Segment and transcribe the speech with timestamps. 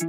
[0.00, 0.08] Hello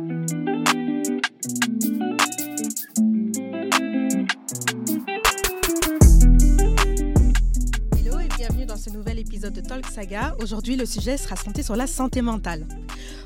[8.20, 10.38] et bienvenue dans ce nouvel épisode de Talk Saga.
[10.42, 12.66] Aujourd'hui, le sujet sera centré sur la santé mentale.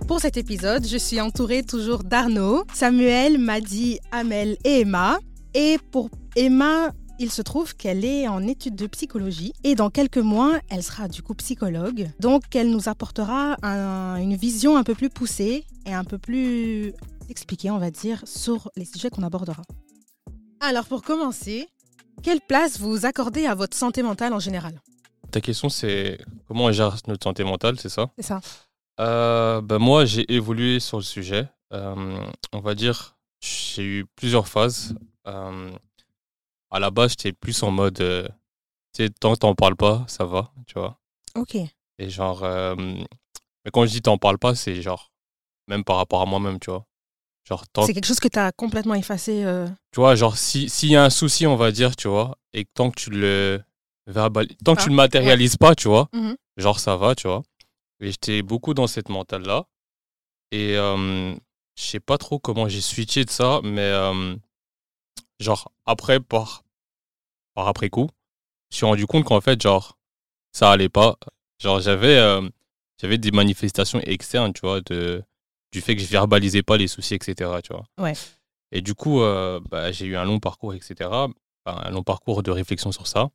[0.08, 5.20] Pour cet épisode, je suis entourée toujours d'Arnaud, Samuel, Madi, Amel et Emma.
[5.54, 10.18] Et pour Emma, il se trouve qu'elle est en études de psychologie et dans quelques
[10.18, 12.10] mois, elle sera du coup psychologue.
[12.20, 16.94] Donc, elle nous apportera un- une vision un peu plus poussée et un peu plus
[17.30, 19.64] expliquée, on va dire, sur les sujets qu'on abordera.
[20.60, 21.68] Alors, pour commencer,
[22.22, 24.82] quelle place vous accordez à votre santé mentale en général?
[25.32, 28.12] Ta question, c'est comment on gère notre santé mentale, c'est ça?
[28.18, 28.42] C'est ça.
[29.00, 31.48] Euh, ben Moi, j'ai évolué sur le sujet.
[31.74, 32.18] Euh,
[32.54, 34.96] on va dire, j'ai eu plusieurs phases.
[35.28, 35.72] Euh,
[36.72, 38.28] à la base, j'étais plus en mode, euh,
[38.94, 41.00] tu sais, tant que t'en parles pas, ça va, tu vois.
[41.36, 41.56] Ok.
[41.98, 45.12] Et genre, euh, mais quand je dis t'en parles pas, c'est genre,
[45.68, 46.86] même par rapport à moi-même, tu vois.
[47.48, 49.44] Genre, tant C'est quelque chose que tu as complètement effacé.
[49.44, 52.38] euh, tu vois, genre, si- s'il y a un souci, on va dire, tu vois,
[52.54, 53.62] et tant que tu le
[54.08, 54.48] verbal...
[54.64, 56.36] tant que Ah, tu le matérialises pas, tu vois, Mhm.
[56.58, 57.44] genre, ça va, tu vois.
[58.02, 59.66] Et j'étais beaucoup dans cette mentale-là.
[60.52, 61.34] Et euh,
[61.78, 63.92] je sais pas trop comment j'ai switché de ça, mais
[65.40, 66.64] genre, après, par,
[67.56, 68.10] par après coup,
[68.70, 69.98] je suis rendu compte qu'en fait, genre,
[70.52, 71.18] ça allait pas.
[71.60, 72.48] Genre, j'avais euh,
[73.02, 75.24] j'avais des manifestations externes, tu vois, de,
[75.72, 77.86] du fait que je verbalisais pas les soucis, etc., tu vois.
[77.98, 78.14] Ouais.
[78.72, 82.44] Et du coup, euh, bah, j'ai eu un long parcours, etc., enfin, un long parcours
[82.44, 83.30] de réflexion sur ça.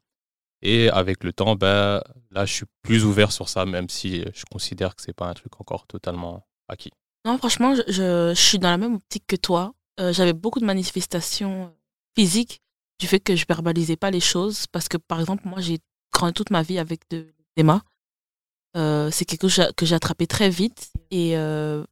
[0.63, 4.45] Et avec le temps, bah, là, je suis plus ouvert sur ça, même si je
[4.51, 6.91] considère que c'est pas un truc encore totalement acquis.
[7.25, 9.73] Non, franchement, je, je, je suis dans la même optique que toi.
[9.99, 11.75] Euh, J'avais beaucoup de manifestations
[12.15, 12.61] physiques
[13.01, 14.67] du fait que je verbalisais pas les choses.
[14.69, 15.79] Parce que, par exemple, moi, j'ai
[16.13, 17.27] grandi toute ma vie avec de
[17.57, 17.83] l'eczéma.
[18.77, 20.93] Euh, c'est quelque chose que j'ai- attrapé très vite.
[21.11, 21.85] Et euh,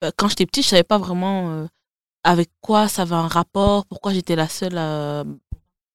[0.00, 1.66] bah, quand j'étais petite, je savais pas vraiment euh,
[2.24, 5.24] avec quoi ça avait un rapport, pourquoi j'étais la seule, à-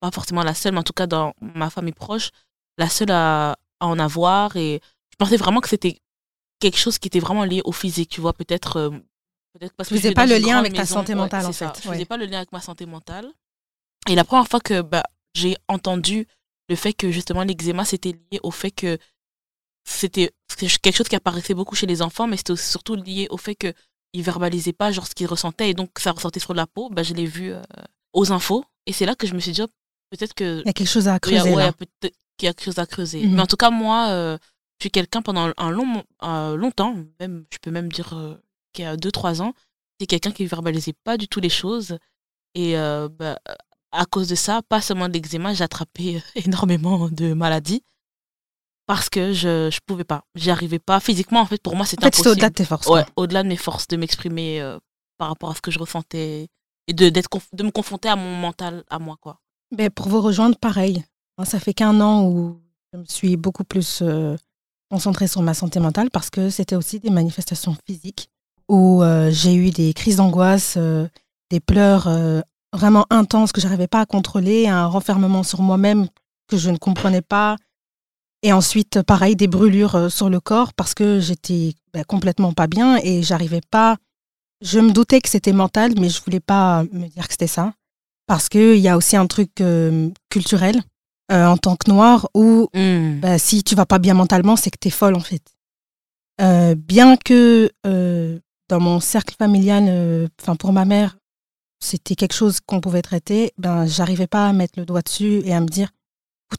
[0.01, 2.31] pas forcément la seule, mais en tout cas dans ma famille proche,
[2.77, 4.55] la seule à, à en avoir.
[4.57, 5.99] Et je pensais vraiment que c'était
[6.59, 8.77] quelque chose qui était vraiment lié au physique, tu vois, peut-être.
[8.77, 8.89] euh,
[9.53, 10.95] peut-être parce que faisais je vis pas le lien avec ta maison.
[10.95, 11.73] santé Ouais, mentale, en c'est ça.
[11.73, 11.95] fait, Je ouais.
[11.95, 13.27] faisais pas le lien avec ma santé mentale.
[14.07, 15.03] Et la première fois que bah,
[15.33, 16.27] j'ai entendu
[16.69, 18.97] le fait que justement l'eczéma c'était lié au fait que
[19.85, 23.55] c'était quelque chose qui apparaissait beaucoup chez les enfants, mais c'était surtout lié au fait
[23.55, 23.73] qu'ils
[24.15, 26.89] ne verbalisaient pas genre ce qu'ils ressentaient et donc ça ressortait sur la peau.
[26.89, 27.61] Bah, je l'ai vu euh,
[28.13, 29.67] aux infos et c'est là que je me suis dit oh,
[30.11, 31.71] peut-être que Il y a quelque chose à il creuser ouais,
[32.37, 33.25] qu'il y a quelque chose à creuser.
[33.25, 33.35] Mhm.
[33.35, 34.37] Mais en tout cas, moi, euh,
[34.79, 38.35] je suis quelqu'un pendant un long, euh, longtemps, même, je peux même dire euh,
[38.73, 39.53] qu'il y a 2-3 ans,
[39.99, 41.97] c'est quelqu'un qui ne verbalisait pas du tout les choses.
[42.55, 43.39] Et euh, bah,
[43.93, 47.83] à cause de ça, pas seulement de l'eczéma, j'ai attrapé énormément de maladies
[48.85, 50.25] parce que je ne pouvais pas.
[50.35, 50.99] J'y arrivais pas.
[50.99, 52.31] Physiquement, en fait, pour moi, En c'était fait, c'était impossible.
[52.31, 52.87] au-delà de tes forces.
[52.87, 54.77] Ouais, au-delà de mes forces, de m'exprimer euh,
[55.17, 56.49] par rapport à ce que je ressentais
[56.87, 59.39] et de, d'être de me confronter à mon mental, à moi, quoi.
[59.75, 61.03] Mais pour vous rejoindre, pareil.
[61.45, 62.59] Ça fait qu'un an où
[62.91, 64.35] je me suis beaucoup plus euh,
[64.91, 68.29] concentrée sur ma santé mentale parce que c'était aussi des manifestations physiques
[68.69, 70.77] où euh, j'ai eu des crises d'angoisse,
[71.49, 72.07] des pleurs
[72.73, 76.07] vraiment intenses que j'arrivais pas à contrôler, un renfermement sur moi-même
[76.47, 77.55] que je ne comprenais pas.
[78.41, 82.67] Et ensuite, pareil, des brûlures euh, sur le corps parce que j'étais ben, complètement pas
[82.67, 83.95] bien et j'arrivais pas.
[84.61, 87.73] Je me doutais que c'était mental, mais je voulais pas me dire que c'était ça
[88.27, 90.81] parce qu'il y a aussi un truc euh, culturel
[91.31, 94.77] euh, en tant que noire où bah, si tu vas pas bien mentalement, c'est que
[94.79, 95.41] tu es folle en fait.
[96.41, 98.39] Euh, bien que euh,
[98.69, 101.17] dans mon cercle familial, euh, enfin pour ma mère,
[101.83, 105.53] c'était quelque chose qu'on pouvait traiter, ben j'arrivais pas à mettre le doigt dessus et
[105.53, 105.89] à me dire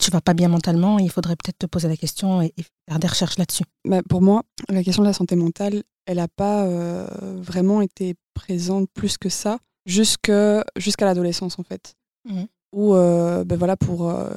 [0.00, 2.98] tu vas pas bien mentalement, il faudrait peut-être te poser la question et, et faire
[2.98, 3.64] des recherches là-dessus.
[3.84, 7.06] Bah, pour moi, la question de la santé mentale, elle n'a pas euh,
[7.40, 10.64] vraiment été présente plus que ça jusqu'à
[11.00, 11.94] l'adolescence en fait.
[12.28, 12.46] Mhm.
[12.72, 14.28] Où, euh, ben voilà, pour euh,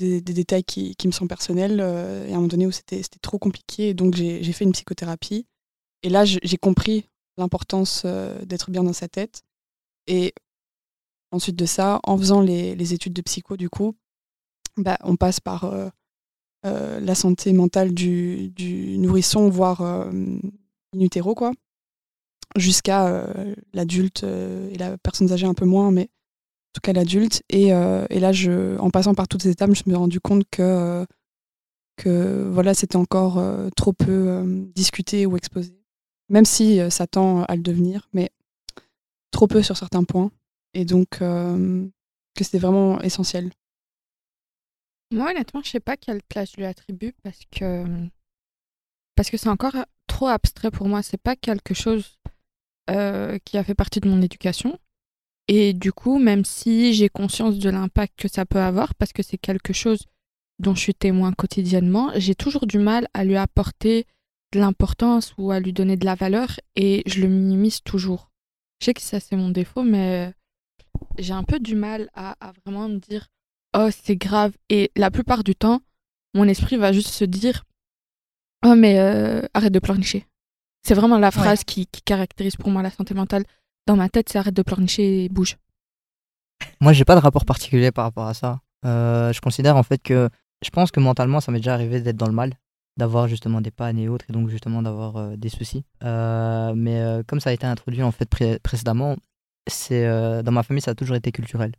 [0.00, 2.72] des, des détails qui, qui me sont personnels, euh, et à un moment donné où
[2.72, 5.46] c'était trop compliqué, et donc j'ai fait une psychothérapie.
[6.02, 7.04] Et là, j'ai compris
[7.36, 8.04] l'importance
[8.44, 9.42] d'être bien dans sa tête.
[10.10, 10.34] Et
[11.30, 13.94] ensuite de ça, en faisant les, les études de psycho, du coup,
[14.76, 15.88] bah, on passe par euh,
[16.66, 20.10] euh, la santé mentale du, du nourrisson, voire euh,
[20.98, 21.52] utero, quoi,
[22.56, 27.44] jusqu'à euh, l'adulte et la personne âgée un peu moins, mais en tout cas l'adulte.
[27.48, 30.42] Et, et là, je, en passant par toutes ces étapes, je me suis rendu compte
[30.50, 31.06] que,
[31.96, 33.42] que voilà, c'était encore
[33.76, 35.72] trop peu discuté ou exposé,
[36.28, 38.30] même si ça tend à le devenir, mais
[39.30, 40.30] trop peu sur certains points.
[40.74, 41.86] Et donc, euh,
[42.36, 43.50] que c'était vraiment essentiel.
[45.12, 47.84] Moi, honnêtement, je sais pas quelle place je lui attribue parce que
[49.16, 49.74] parce que c'est encore
[50.06, 51.02] trop abstrait pour moi.
[51.02, 52.18] C'est pas quelque chose
[52.90, 54.78] euh, qui a fait partie de mon éducation.
[55.48, 59.22] Et du coup, même si j'ai conscience de l'impact que ça peut avoir, parce que
[59.22, 60.06] c'est quelque chose
[60.60, 64.06] dont je suis témoin quotidiennement, j'ai toujours du mal à lui apporter
[64.52, 68.29] de l'importance ou à lui donner de la valeur et je le minimise toujours.
[68.80, 70.32] Je sais que ça c'est mon défaut, mais
[71.18, 73.28] j'ai un peu du mal à, à vraiment me dire
[73.76, 75.80] oh c'est grave et la plupart du temps
[76.34, 77.64] mon esprit va juste se dire
[78.64, 80.26] oh mais euh, arrête de pleurnicher.
[80.82, 83.44] C'est vraiment la phrase qui, qui caractérise pour moi la santé mentale.
[83.86, 85.56] Dans ma tête, c'est arrête de pleurnicher et bouge.
[86.80, 88.60] Moi, j'ai pas de rapport particulier par rapport à ça.
[88.86, 90.30] Euh, je considère en fait que
[90.64, 92.54] je pense que mentalement, ça m'est déjà arrivé d'être dans le mal,
[92.96, 95.84] d'avoir justement des pannes et autres, et donc justement d'avoir euh, des soucis.
[96.02, 99.16] Euh, mais euh, comme ça a été introduit en fait pré- précédemment,
[99.66, 100.06] c'est
[100.42, 101.72] dans ma famille, ça a toujours été culturel,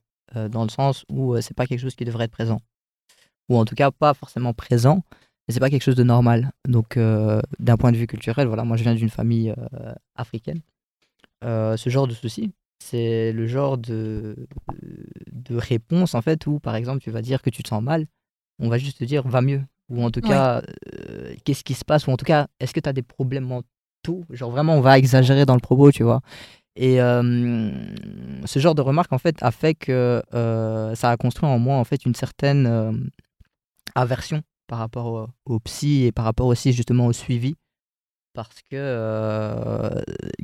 [0.49, 2.61] dans le sens où c'est pas quelque chose qui devrait être présent,
[3.49, 5.03] ou en tout cas pas forcément présent,
[5.47, 6.51] mais c'est pas quelque chose de normal.
[6.67, 9.53] Donc d'un point de vue culturel, voilà, moi je viens d'une famille
[10.15, 10.61] africaine.
[11.43, 14.47] Ce genre de souci, c'est le genre de,
[15.31, 18.05] de réponse en fait où par exemple tu vas dire que tu te sens mal,
[18.59, 20.29] on va juste te dire va mieux ou en tout Ouais.
[20.29, 20.61] cas
[21.09, 23.45] euh, qu'est-ce qui se passe ou en tout cas est-ce que tu as des problèmes
[23.45, 24.23] mentaux?
[24.31, 26.21] Genre vraiment on va exagérer dans le propos tu vois.
[26.75, 27.69] Et euh,
[28.45, 31.75] ce genre de remarque en fait a fait que euh, ça a construit en moi
[31.77, 33.11] en fait une certaine
[33.95, 37.55] aversion par rapport au, au psy et par rapport aussi justement au suivi.
[38.33, 39.89] Parce que euh,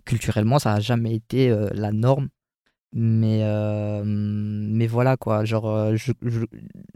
[0.06, 2.28] culturellement ça a jamais été la norme
[2.94, 5.46] mais euh, mais voilà quoi.
[5.46, 6.14] Genre euh, je-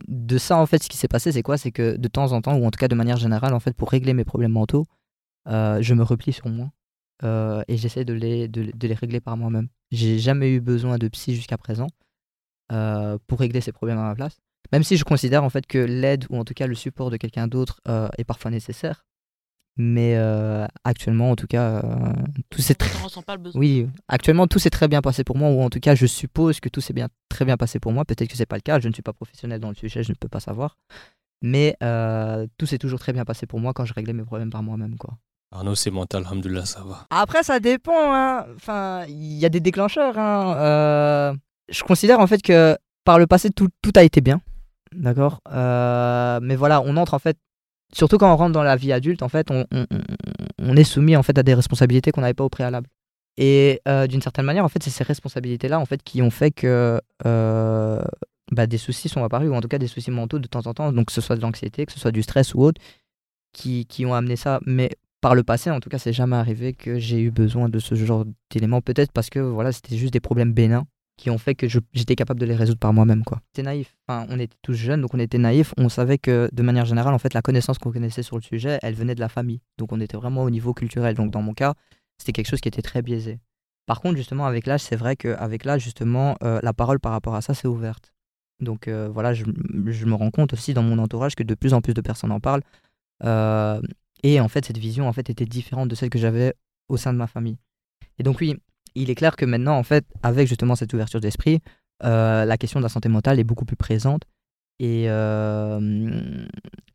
[0.08, 1.58] de ça en fait ce qui s'est passé c'est quoi?
[1.58, 3.76] C'est que de temps en temps ou en tout cas de manière générale en fait
[3.76, 4.88] pour régler mes problèmes mentaux
[5.48, 6.70] euh, je me replie sur moi
[7.68, 9.68] et j'essaie de les de, de les régler par moi-même.
[9.92, 11.88] J'ai jamais eu besoin de psy jusqu'à présent
[13.28, 14.40] pour régler ces problèmes à ma place.
[14.72, 17.18] Même si je considère en fait que l'aide ou en tout cas le support de
[17.18, 17.80] quelqu'un d'autre
[18.18, 19.06] est parfois nécessaire
[19.78, 22.14] mais euh, actuellement en tout cas euh,
[22.50, 23.60] tout s'est très ne ressent pas le besoin.
[23.60, 26.60] oui, actuellement tout s'est très bien passé pour moi, ou en tout cas je suppose
[26.60, 28.06] que tout s'est bien, très bien passé pour moi.
[28.06, 30.12] Peut-être que c'est pas le cas, je ne suis pas professionnel dans le sujet, je
[30.12, 30.78] ne peux pas savoir.
[31.42, 34.52] Mais euh, tout s'est toujours très bien passé pour moi quand je réglais mes problèmes
[34.52, 34.96] par moi-même.
[34.98, 35.18] quoi.
[35.52, 37.08] Arnaud, c'est mental, alhamdoulilah, ça va.
[37.10, 38.14] Après, ça dépend.
[38.14, 38.46] hein.
[38.56, 40.18] Enfin, il y a des déclencheurs.
[40.20, 40.56] hein.
[40.58, 41.34] Euh,
[41.70, 44.40] je considère en fait que par le passé tout, tout a été bien,
[44.94, 45.42] d'accord?
[45.52, 47.38] Euh, mais voilà, on entre en fait,
[47.94, 49.66] surtout quand on rentre dans la vie adulte, en fait, on,
[50.76, 52.88] est soumis en fait à des responsabilités qu'on n'avait pas au préalable.
[53.38, 56.52] Et euh, d'une certaine manière, en fait, c'est ces responsabilités-là en fait qui ont fait
[56.52, 58.02] que euh,
[58.52, 60.74] bah, des soucis sont apparus, ou en tout cas des soucis mentaux de temps en
[60.74, 62.82] temps, donc que ce soit de l'anxiété, que ce soit du stress ou autre,
[63.54, 64.60] qui, qui ont amené ça.
[64.66, 64.92] Mais
[65.22, 67.96] par le passé, en tout cas, c'est jamais arrivé que j'ai eu besoin de ce
[67.96, 68.82] genre d'éléments.
[68.82, 70.86] Peut-être parce que voilà, c'était juste des problèmes bénins
[71.22, 73.24] qui ont fait que j'étais capable de les résoudre par moi-même.
[73.24, 73.42] quoi.
[73.54, 73.96] C'était naïf.
[74.08, 75.72] Enfin, on était tous jeunes, donc on était naïfs.
[75.78, 78.80] On savait que de manière générale, en fait, la connaissance qu'on connaissait sur le sujet,
[78.82, 79.62] elle venait de la famille.
[79.78, 81.14] Donc on était vraiment au niveau culturel.
[81.14, 81.76] Donc dans mon cas,
[82.18, 83.38] c'était quelque chose qui était très biaisé.
[83.86, 87.36] Par contre, justement, avec l'âge, c'est vrai qu'avec l'âge, justement, euh, la parole par rapport
[87.36, 88.14] à ça s'est ouverte.
[88.60, 89.46] Donc euh, voilà, je,
[89.86, 92.32] je me rends compte aussi dans mon entourage que de plus en plus de personnes
[92.32, 92.64] en parlent.
[93.24, 93.80] Euh,
[94.24, 96.56] et en fait, cette vision en fait était différente de celle que j'avais
[96.90, 97.60] au sein de ma famille.
[98.18, 98.58] Et donc oui,
[98.96, 101.60] il est clair que maintenant, en fait, avec justement cette ouverture d'esprit,
[102.04, 104.24] euh, la question de la santé mentale est beaucoup plus présente
[104.80, 106.46] et, euh,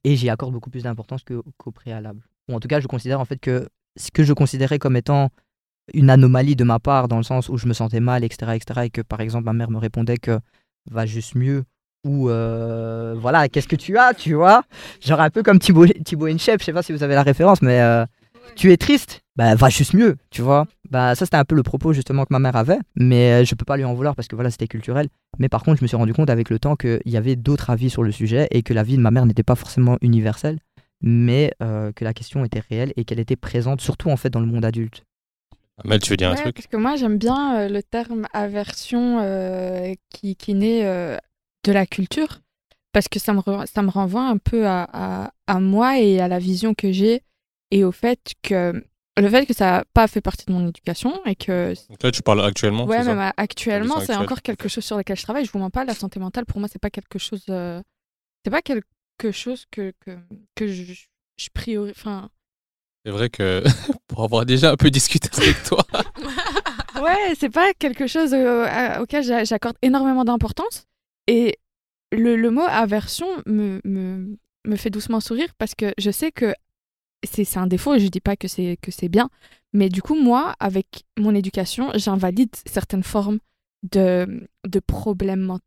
[0.04, 2.20] j'y accorde beaucoup plus d'importance qu'au préalable.
[2.52, 5.30] En tout cas, je considère en fait que ce que je considérais comme étant
[5.94, 8.80] une anomalie de ma part, dans le sens où je me sentais mal, etc., etc.,
[8.86, 10.40] et que par exemple ma mère me répondait que
[10.90, 11.64] va juste mieux,
[12.04, 14.64] ou euh, voilà, qu'est-ce que tu as, tu vois?
[15.00, 17.62] Genre un peu comme Thibaut, Thibaut Inchep, je sais pas si vous avez la référence,
[17.62, 17.80] mais
[18.54, 21.62] tu es triste, bah va juste mieux, tu vois Bah ça c'était un peu le
[21.62, 24.28] propos justement que ma mère avait, mais euh, je peux pas lui en vouloir parce
[24.28, 25.08] que voilà, c'était culturel.
[25.38, 27.70] Mais par contre, je me suis rendu compte avec le temps qu'il y avait d'autres
[27.70, 30.58] avis sur le sujet et que la vie de ma mère n'était pas forcément universelle,
[31.02, 34.40] mais euh, que la question était réelle et qu'elle était présente, surtout en fait dans
[34.40, 35.02] le monde adulte.
[35.84, 36.54] Amel, tu veux dire un truc?
[36.56, 41.18] Parce que moi, j'aime bien euh, le terme aversion euh, qui, qui naît euh,
[41.64, 42.40] de la culture.
[42.92, 46.18] Parce que ça me, re- ça me renvoie un peu à, à, à moi et
[46.18, 47.20] à la vision que j'ai.
[47.70, 48.84] Et au fait que.
[49.18, 51.72] Le fait que ça n'a pas fait partie de mon éducation et que.
[51.88, 54.98] Donc là, tu parles actuellement Ouais, ça même à- actuellement, c'est encore quelque chose sur
[54.98, 55.46] lequel je travaille.
[55.46, 57.44] Je vous mens pas, la santé mentale, pour moi, c'est pas quelque chose.
[57.48, 57.80] euh,
[58.44, 60.18] C'est pas quelque chose que, que,
[60.54, 60.92] que je,
[61.38, 61.94] je priorise.
[61.96, 62.28] Enfin,
[63.06, 63.64] C'est vrai que
[64.06, 65.82] pour avoir déjà un peu discuté avec toi,
[67.02, 70.84] Ouais, c'est pas quelque chose euh, auquel j'a- j'accorde énormément d'importance.
[71.26, 71.58] Et
[72.12, 76.54] le, le mot aversion me, me, me fait doucement sourire parce que je sais que
[77.24, 79.28] c'est c'est un défaut et je dis pas que c'est que c'est bien.
[79.72, 83.38] Mais du coup, moi, avec mon éducation, j'invalide certaines formes
[83.82, 85.60] de, de problèmes ment-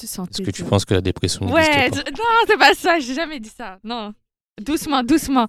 [0.00, 0.42] de santé.
[0.42, 2.98] est-ce que tu penses que la dépression Ouais, n'existe pas je- non, c'est pas ça,
[2.98, 3.78] j'ai jamais dit ça.
[3.84, 4.12] Non,
[4.60, 5.46] doucement, doucement,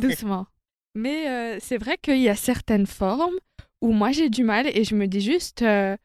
[0.00, 0.46] doucement.
[0.94, 3.34] Mais euh, c'est vrai qu'il y a certaines formes
[3.82, 5.96] où moi j'ai du mal et je me dis juste euh,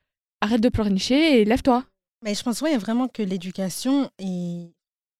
[0.41, 1.83] arrête de pleurnicher et lève-toi.
[2.23, 4.71] Mais je pense ouais, vraiment que l'éducation est,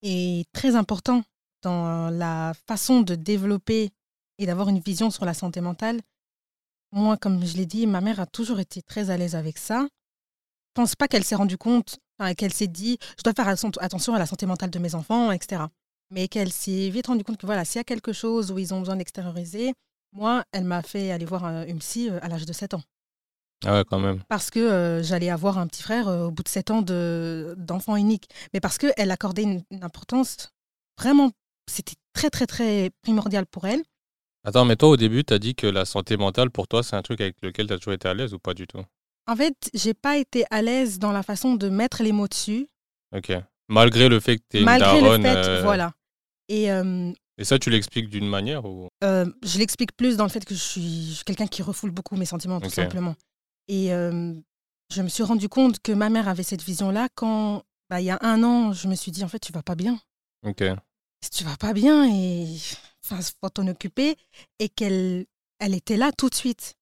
[0.04, 1.24] est très important
[1.64, 3.90] dans la façon de développer
[4.38, 6.00] et d'avoir une vision sur la santé mentale.
[6.92, 9.82] Moi, comme je l'ai dit, ma mère a toujours été très à l'aise avec ça.
[9.82, 12.00] Je pense pas qu'elle s'est rendue compte,
[12.38, 15.32] qu'elle s'est dit, je dois faire atten- attention à la santé mentale de mes enfants,
[15.32, 15.64] etc.
[16.12, 18.74] Mais qu'elle s'est vite rendue compte que voilà, s'il y a quelque chose où ils
[18.74, 19.74] ont besoin d'extérioriser,
[20.12, 22.82] moi, elle m'a fait aller voir un- une psy euh, à l'âge de 7 ans.
[23.66, 24.22] Ah ouais, quand même.
[24.28, 27.56] Parce que euh, j'allais avoir un petit frère euh, au bout de 7 ans de-
[27.58, 28.30] d'enfant unique.
[28.54, 30.50] Mais parce qu'elle accordait une, une importance
[31.00, 31.32] vraiment,
[31.68, 33.82] c'était très, très, très primordial pour elle.
[34.46, 36.96] Attends, mais toi, au début, tu as dit que la santé mentale, pour toi, c'est
[36.96, 38.84] un truc avec lequel tu as toujours été à l'aise ou pas du tout?
[39.26, 42.68] En fait, j'ai pas été à l'aise dans la façon de mettre les mots dessus,
[43.16, 43.32] Ok.
[43.70, 45.24] Malgré le fait que tu es une malgré daronne.
[45.24, 45.94] le fait, euh, voilà.
[46.50, 48.90] Et euh, Et ça, tu l'expliques d'une manière ou?
[49.04, 52.26] euh, je l'explique plus dans le fait que je suis, quelqu'un qui refoule beaucoup mes
[52.26, 53.16] sentiments, tout simplement.
[53.70, 58.06] Et je me suis rendu compte que ma mère avait cette vision-là quand, bah, il
[58.06, 59.98] y a un an, je me suis dit, en fait, tu vas pas bien.
[60.46, 60.64] Ok.
[61.24, 62.46] Si tu vas pas bien, et
[63.06, 64.18] enfin, faut t'en occuper.
[64.60, 65.26] Et qu'elle
[65.60, 66.74] elle était là tout de suite.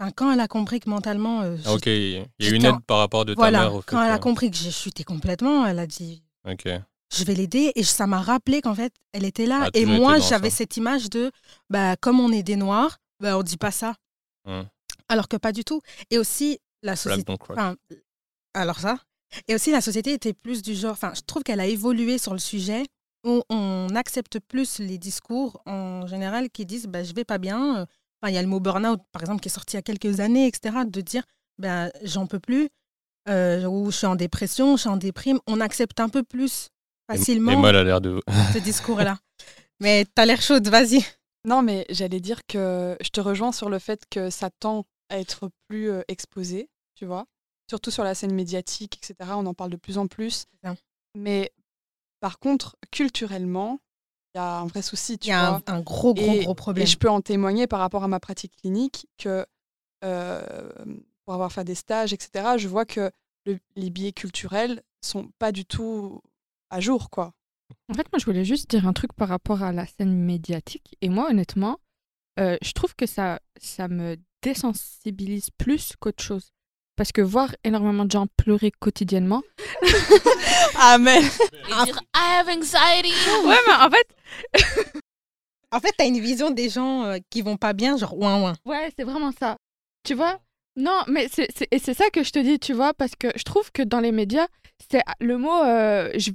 [0.00, 2.68] Enfin, quand elle a compris que mentalement, euh, Ah, ok, il y a une j'étais
[2.68, 4.56] en- aide par rapport de ta voilà, mère au fait quand elle a compris que
[4.56, 6.66] j'ai chuté complètement, elle a dit Ok.
[7.14, 10.18] je vais l'aider et ça m'a rappelé qu'en fait elle était là Ah, et moi
[10.18, 11.30] j'avais cette image de
[11.70, 13.94] bah comme on est des noirs bah on dit pas ça
[14.44, 14.62] Hmm.
[15.08, 15.80] alors que pas du tout
[16.10, 17.76] et aussi la société enfin,
[18.54, 18.98] alors ça
[19.46, 22.32] et aussi la société était plus du genre enfin je trouve qu'elle a évolué sur
[22.32, 22.82] le sujet
[23.24, 27.82] où on accepte plus les discours en général qui disent bah je vais pas bien
[27.82, 29.82] enfin il y a le mot burn-out par exemple qui est sorti il y a
[29.82, 31.22] quelques années etc de dire
[31.58, 32.68] bah j'en peux plus
[33.28, 36.70] euh, ou je suis en dépression, je suis en déprime, on accepte un peu plus
[37.08, 38.20] facilement Et moi, elle a l'air de.
[38.52, 39.18] ce discours-là.
[39.80, 41.04] Mais t'as l'air chaude, vas-y.
[41.44, 45.18] Non, mais j'allais dire que je te rejoins sur le fait que ça tend à
[45.18, 47.26] être plus euh, exposé, tu vois.
[47.68, 49.30] Surtout sur la scène médiatique, etc.
[49.34, 50.46] On en parle de plus en plus.
[51.16, 51.52] Mais
[52.22, 53.80] par contre, culturellement,
[54.34, 55.62] il y a un vrai souci, Il y a vois.
[55.66, 56.84] un, un gros, gros, Et- gros problème.
[56.84, 59.44] Et je peux en témoigner par rapport à ma pratique clinique que
[60.04, 60.72] euh,
[61.24, 63.10] pour avoir fait des stages, etc., je vois que
[63.46, 66.20] le- les biais culturels sont pas du tout
[66.70, 67.32] à jour, quoi.
[67.90, 70.96] En fait, moi, je voulais juste dire un truc par rapport à la scène médiatique.
[71.00, 71.78] Et moi, honnêtement,
[72.38, 76.52] euh, je trouve que ça, ça me désensibilise plus qu'autre chose.
[77.02, 79.42] Parce que voir énormément de gens pleurer quotidiennement.
[80.80, 81.20] Amen.
[81.20, 83.12] Et dire I have anxiety.
[83.44, 84.06] Ouais, mais en fait,
[85.72, 88.52] En fait, t'as une vision des gens euh, qui vont pas bien, genre ouin ouin.
[88.66, 89.56] ouais, c'est vraiment ça.
[90.04, 90.38] Tu vois?
[90.76, 93.26] Non, mais c'est c'est- et c'est ça que je te dis, tu vois, parce que
[93.34, 94.46] je trouve que dans les médias,
[94.88, 96.30] c'est le mot euh, je-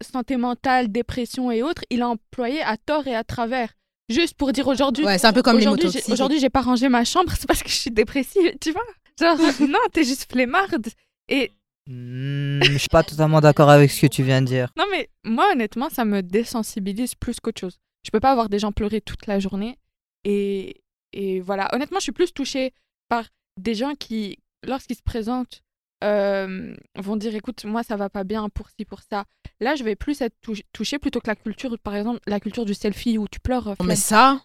[0.00, 3.72] santé mentale, dépression et autres, il est employé à tort et à travers.
[4.08, 6.60] Juste pour dire aujourd'hui, Ouais, c'est un peu comme les aujourd'hui, j'ai- aujourd'hui, j'ai pas
[6.62, 8.84] rangé ma chambre, c'est parce que je suis dépressive, tu vois?
[9.20, 9.36] Genre,
[9.68, 10.88] non, t'es juste flemmarde.
[11.28, 11.50] Et
[11.86, 14.70] Hmm, je suis pas totalement d'accord avec ce que tu viens de dire.
[14.76, 17.78] non, mais moi, honnêtement, ça me désensibilise plus qu'autre chose.
[18.06, 19.78] Je peux pas avoir des gens pleurer toute la journée.
[20.24, 20.80] Et,
[21.12, 22.72] et voilà, honnêtement, je suis plus touchée
[23.10, 23.24] par
[23.60, 25.60] des gens qui, lorsqu'ils se présentent,
[26.02, 29.24] euh, vont dire écoute, moi, ça va pas bien pour ci, pour ça.
[29.60, 32.64] Là, je vais plus être tou- touchée plutôt que la culture, par exemple, la culture
[32.64, 33.68] du selfie où tu pleures.
[33.68, 34.40] euh, Mais ça,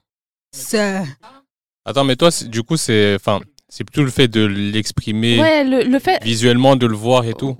[0.51, 1.03] c'est.
[1.85, 3.15] Attends, mais toi, du coup, c'est.
[3.15, 6.21] Enfin, c'est plutôt le fait de l'exprimer Ouais, le, le fait.
[6.23, 7.57] visuellement, de le voir et tout.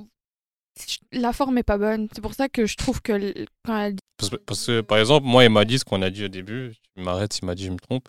[1.12, 2.08] La forme est pas bonne.
[2.14, 5.26] C'est pour ça que je trouve que quand elle Parce que, parce que, par exemple,
[5.28, 6.74] moi, il m'a dit ce qu'on a dit au début.
[6.96, 8.08] Tu m'arrêtes s'il m'a dit je me trompe.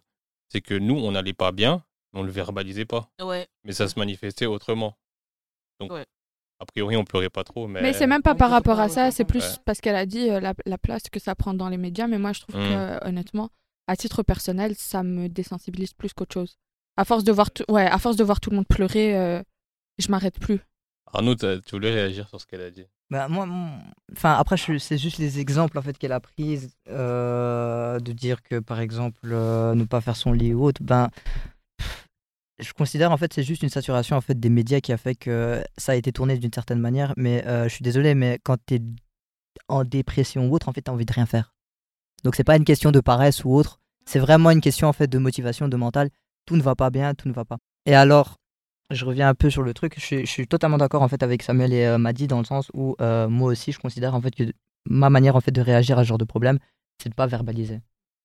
[0.48, 3.08] C'est que nous, on n'allait pas bien, mais on le verbalisait pas.
[3.20, 3.46] Ouais.
[3.64, 4.96] Mais ça se manifestait autrement.
[5.80, 6.04] Donc, Ouais.
[6.60, 7.66] a priori, on pleurait pas trop.
[7.66, 9.56] Mais, Mais c'est même pas par rapport à ça, c'est plus Ouais.
[9.64, 12.06] parce qu'elle a dit euh, la, la place que ça prend dans les médias.
[12.06, 12.68] Mais moi, je trouve Mm.
[12.68, 13.50] que, honnêtement,
[13.88, 16.56] à titre personnel, ça me désensibilise plus qu'autre chose.
[17.00, 19.42] À force de voir, tout- ouais, à force de voir tout le monde pleurer, euh,
[19.98, 20.60] je m'arrête plus.
[21.14, 22.84] Arnaud, t'as- tu voulais réagir sur ce qu'elle a dit?
[23.08, 23.48] Bah, moi,
[24.12, 28.58] enfin, après, c'est juste les exemples en fait qu'elle a prises euh, de dire que,
[28.58, 30.82] par exemple, euh, ne pas faire son lit ou autre.
[30.82, 31.08] Ben,
[32.58, 35.14] je considère en fait c'est juste une saturation en fait des médias qui a fait
[35.14, 37.14] que ça a été tourné d'une certaine manière.
[37.16, 38.82] Mais euh, je suis désolé, mais quand tu es
[39.68, 41.54] en dépression ou autre, en fait, tu as envie de rien faire.
[42.24, 43.80] Donc c'est pas une question de paresse ou autre.
[44.04, 46.10] C'est vraiment une question en fait de motivation, de mental.
[46.50, 47.58] Tout ne va pas bien, tout ne va pas.
[47.86, 48.34] Et alors,
[48.90, 49.94] je reviens un peu sur le truc.
[50.00, 52.96] Je suis, totalement d'accord en fait avec Samuel et euh, Madi dans le sens où
[53.00, 54.42] euh, moi aussi je considère en fait que
[54.84, 56.58] ma manière en fait de réagir à ce genre de problème,
[57.00, 57.82] c'est de pas verbaliser.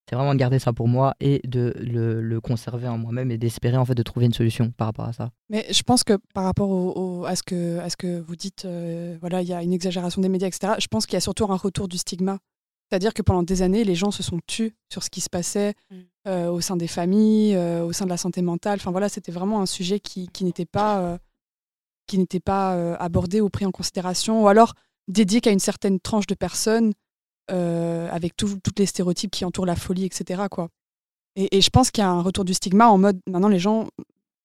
[0.10, 3.78] C'est vraiment de garder ça pour moi et de le, conserver en moi-même et d'espérer
[3.78, 5.30] en fait de trouver une solution par rapport à ça.
[5.52, 8.36] Mais je pense que par rapport au, au- à, ce que, à ce que vous
[8.36, 10.74] dites, euh, voilà, il y a une exagération des médias, etc.
[10.80, 12.40] Je pense qu'il y a surtout un retour du stigma
[12.90, 15.74] C'est-à-dire que pendant des années, les gens se sont tus sur ce qui se passait
[15.92, 15.96] Mm.
[16.28, 18.80] euh, au sein des familles, euh, au sein de la santé mentale.
[18.80, 21.18] Enfin voilà, c'était vraiment un sujet qui, qui n'était pas, euh,
[22.08, 24.74] qui n'était pas euh, abordé ou pris en considération, ou alors
[25.08, 26.94] dédié qu'à une certaine tranche de personnes,
[27.48, 30.46] avec tous toutes les stéréotypes qui entourent la folie, etc.
[30.50, 30.70] Quoi.
[31.36, 33.60] Et, et je pense qu'il y a un retour du stigma en mode maintenant les
[33.60, 33.88] gens,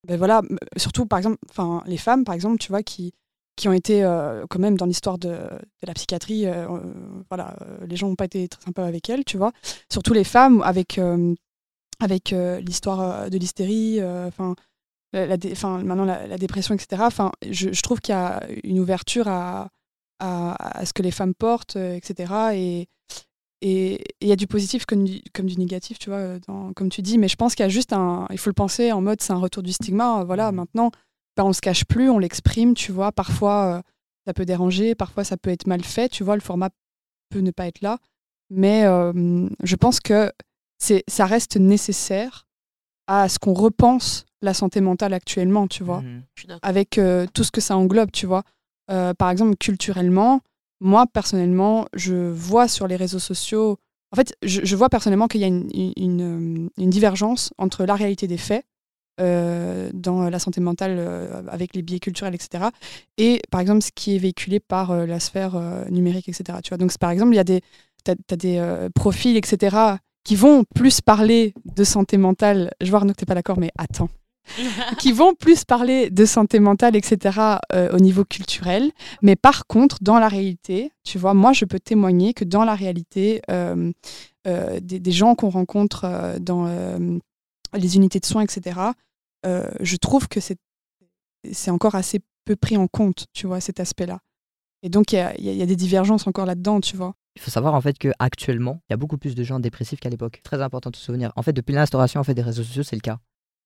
[0.07, 0.43] ben voilà,
[0.77, 3.15] surtout par exemple, enfin les femmes par exemple, tu vois, qui
[3.61, 6.67] qui ont été euh, quand même dans l'histoire de, de la psychiatrie, euh,
[7.29, 9.53] voilà, euh, les gens n'ont pas été très sympas avec elles, tu vois.
[9.93, 11.35] Surtout les femmes avec euh,
[12.01, 14.55] avec l'histoire de l'hystérie, enfin
[15.13, 17.03] maintenant la, la dépression, etc.
[17.05, 19.69] Enfin, je, je trouve qu'il y a une ouverture à,
[20.19, 22.33] à, à ce que les femmes portent, etc.
[22.55, 22.89] Et
[23.63, 26.89] et il y a du positif comme du, comme du négatif, tu vois, dans- comme
[26.89, 27.19] tu dis.
[27.19, 29.35] Mais je pense qu'il y a juste un, il faut le penser en mode c'est
[29.35, 30.25] un retour du stigma.
[30.25, 30.91] Voilà, maintenant,
[31.37, 33.13] ben, on se cache plus, on l'exprime, tu vois.
[33.13, 33.83] Parfois, euh,
[34.27, 36.35] ça peut déranger, parfois ça peut être mal fait, tu vois.
[36.37, 36.71] Le format
[37.31, 37.99] peut ne pas être là,
[38.51, 40.33] mais euh, je pense que
[40.79, 42.47] c'est, ça reste nécessaire
[43.07, 46.03] à ce qu'on repense la santé mentale actuellement, tu vois
[46.47, 46.61] d'accord.
[46.63, 48.43] avec euh, tout ce que ça englobe, tu vois.
[48.91, 50.41] Euh, par exemple, culturellement,
[50.81, 53.79] moi, personnellement, je vois sur les réseaux sociaux...
[54.13, 57.85] En fait, je, je vois personnellement qu'il y a une, une- une, une divergence entre
[57.85, 58.65] la réalité des faits
[59.21, 62.67] euh, dans la santé mentale euh, avec les biais culturels, etc.
[63.19, 66.59] Et, par exemple, ce qui est véhiculé par euh, la sphère euh, numérique, etc.
[66.63, 66.79] Tu vois.
[66.79, 67.61] Donc, par exemple, il y a des...
[68.03, 69.77] T'as, t'as des euh, profils, etc.,
[70.25, 72.71] qui vont plus parler de santé mentale.
[72.81, 74.09] Je vois, Arnaud, que t'es pas d'accord, mais attends
[74.99, 77.39] qui vont plus parler de santé mentale, etc.,
[77.73, 78.91] euh, au niveau culturel.
[79.23, 82.75] Mais par contre, dans la réalité, tu vois, moi, je peux témoigner que dans la
[82.75, 83.93] réalité, euh,
[84.47, 87.19] euh, des, des gens qu'on rencontre euh, dans euh,
[87.75, 88.81] les unités de soins, etc.,
[89.47, 90.59] euh, je trouve que c'est
[91.53, 94.21] c'est encore assez peu pris en compte, tu vois, cet aspect-là.
[94.83, 97.15] Et donc, il y a, y y des divergences encore là-dedans, tu vois.
[97.37, 100.09] Il faut savoir en fait qu'actuellement, il y a beaucoup plus de gens dépressifs qu'à
[100.09, 100.41] l'époque.
[100.43, 101.33] Très important de se souvenir.
[101.37, 103.19] En fait, depuis l'instauration en fait, des réseaux sociaux, c'est le cas.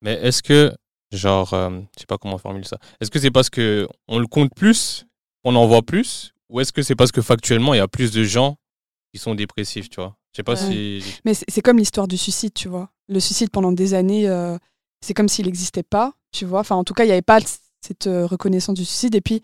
[0.02, 0.72] Mais est-ce que,
[1.12, 4.26] genre, euh, je sais pas comment formuler ça, est-ce que c'est parce que on le
[4.26, 5.06] compte plus,
[5.44, 8.12] on en voit plus, ou est-ce que c'est parce que factuellement il y a plus
[8.12, 8.56] de gens
[9.12, 10.16] qui sont dépressifs, tu vois?
[10.34, 11.00] Je sais pas Ouais.
[11.00, 11.20] si.
[11.24, 12.90] Mais c'est c'est comme l'histoire du suicide, tu vois.
[13.08, 14.58] Le suicide, pendant des années, euh,
[15.00, 16.60] c'est comme s'il n'existait pas, tu vois.
[16.60, 17.38] Enfin, en tout cas, il n'y avait pas
[17.80, 19.14] cette euh, reconnaissance du suicide.
[19.14, 19.42] Et puis,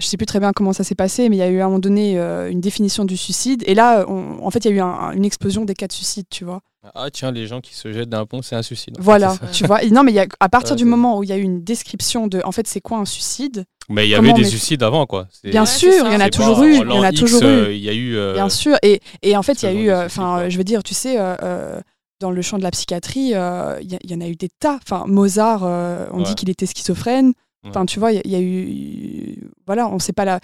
[0.00, 1.64] je sais plus très bien comment ça s'est passé, mais il y a eu à
[1.64, 3.62] un moment donné euh, une définition du suicide.
[3.66, 5.92] Et là, on- en fait, il y a eu un- une explosion des cas de
[5.92, 6.60] suicide, tu vois.
[6.94, 8.96] Ah tiens, les gens qui se jettent d'un pont, c'est un suicide.
[8.98, 9.82] Voilà, tu vois.
[9.84, 11.36] Et non, mais il y a, à partir Ouais, du moment où il y a
[11.36, 14.40] eu une description de, en fait, c'est quoi un suicide Mais il y avait des
[14.42, 15.28] met- suicides avant, quoi.
[15.44, 16.72] Bien Ouais, sûr, il y en a toujours eu.
[16.76, 17.74] Il y en a toujours euh, eu.
[17.74, 18.16] Il y a eu.
[18.16, 18.76] euh, Bien sûr.
[18.82, 21.18] Et, et en fait, il y a eu, euh, enfin, je veux dire, tu sais,
[21.20, 21.80] euh, euh,
[22.20, 24.78] dans le champ de la psychiatrie, euh, il y, en a eu des tas.
[24.82, 26.22] Enfin, Mozart, euh, on Ouais.
[26.24, 27.34] dit qu'il était schizophrène.
[27.62, 27.70] Ouais.
[27.70, 30.40] Enfin, tu vois, il y, a- il y a eu, voilà, on sait pas la.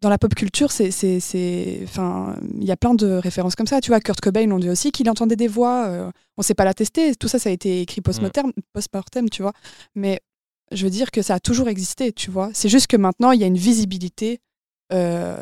[0.00, 3.66] Dans la pop culture, c'est, c'est, c'est- enfin, il y a plein de références comme
[3.66, 3.80] ça.
[3.82, 5.86] Tu vois, Kurt Cobain, on dit aussi qu'il entendait des voix.
[5.86, 7.14] euh, on sait pas l'attester.
[7.14, 9.52] Tout ça, ça a été écrit post-mortem, post-mortem, tu vois.
[9.94, 10.20] Mais
[10.72, 12.50] je veux dire que ça a toujours existé, tu vois.
[12.54, 14.40] C'est juste que maintenant, il y a une visibilité
[14.92, 15.36] euh,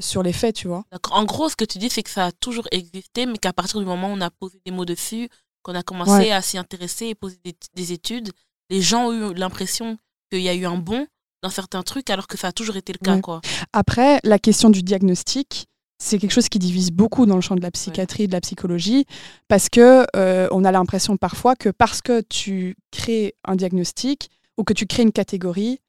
[0.00, 0.84] sur les faits, tu vois.
[0.92, 1.14] D'accord.
[1.18, 3.80] En gros, ce que tu dis, c'est que ça a toujours existé, mais qu'à partir
[3.80, 5.28] du moment où on a posé des mots dessus,
[5.62, 6.30] qu'on a commencé Ouais.
[6.30, 8.30] à s'y intéresser et poser des, des études,
[8.70, 9.98] les gens ont eu l'impression
[10.30, 11.06] qu'il y a eu un bond
[11.42, 13.20] dans certains trucs, alors que ça a toujours été le cas, Ouais.
[13.20, 13.40] quoi.
[13.72, 15.66] Après, la question du diagnostic,
[15.98, 19.06] c'est quelque chose qui divise beaucoup dans le champ de la psychiatrie, de la psychologie,
[19.48, 24.64] parce que euh, on a l'impression parfois que parce que tu crées un diagnostic ou
[24.64, 25.80] que tu crées une catégorie,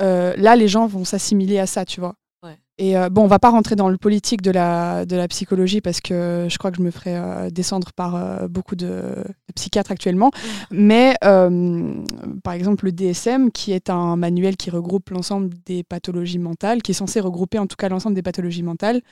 [0.00, 2.14] euh, là les gens vont s'assimiler à ça, tu vois.
[2.78, 5.80] Et euh, bon, on va pas rentrer dans le politique de la, de la psychologie
[5.80, 9.52] parce que je crois que je me ferai euh, descendre par euh, beaucoup de, de
[9.54, 10.32] psychiatres actuellement.
[10.72, 12.02] Mais euh,
[12.42, 16.90] par exemple, le DSM, qui est un manuel qui regroupe l'ensemble des pathologies mentales, qui
[16.90, 19.02] est censé regrouper en tout cas l'ensemble des pathologies mentales,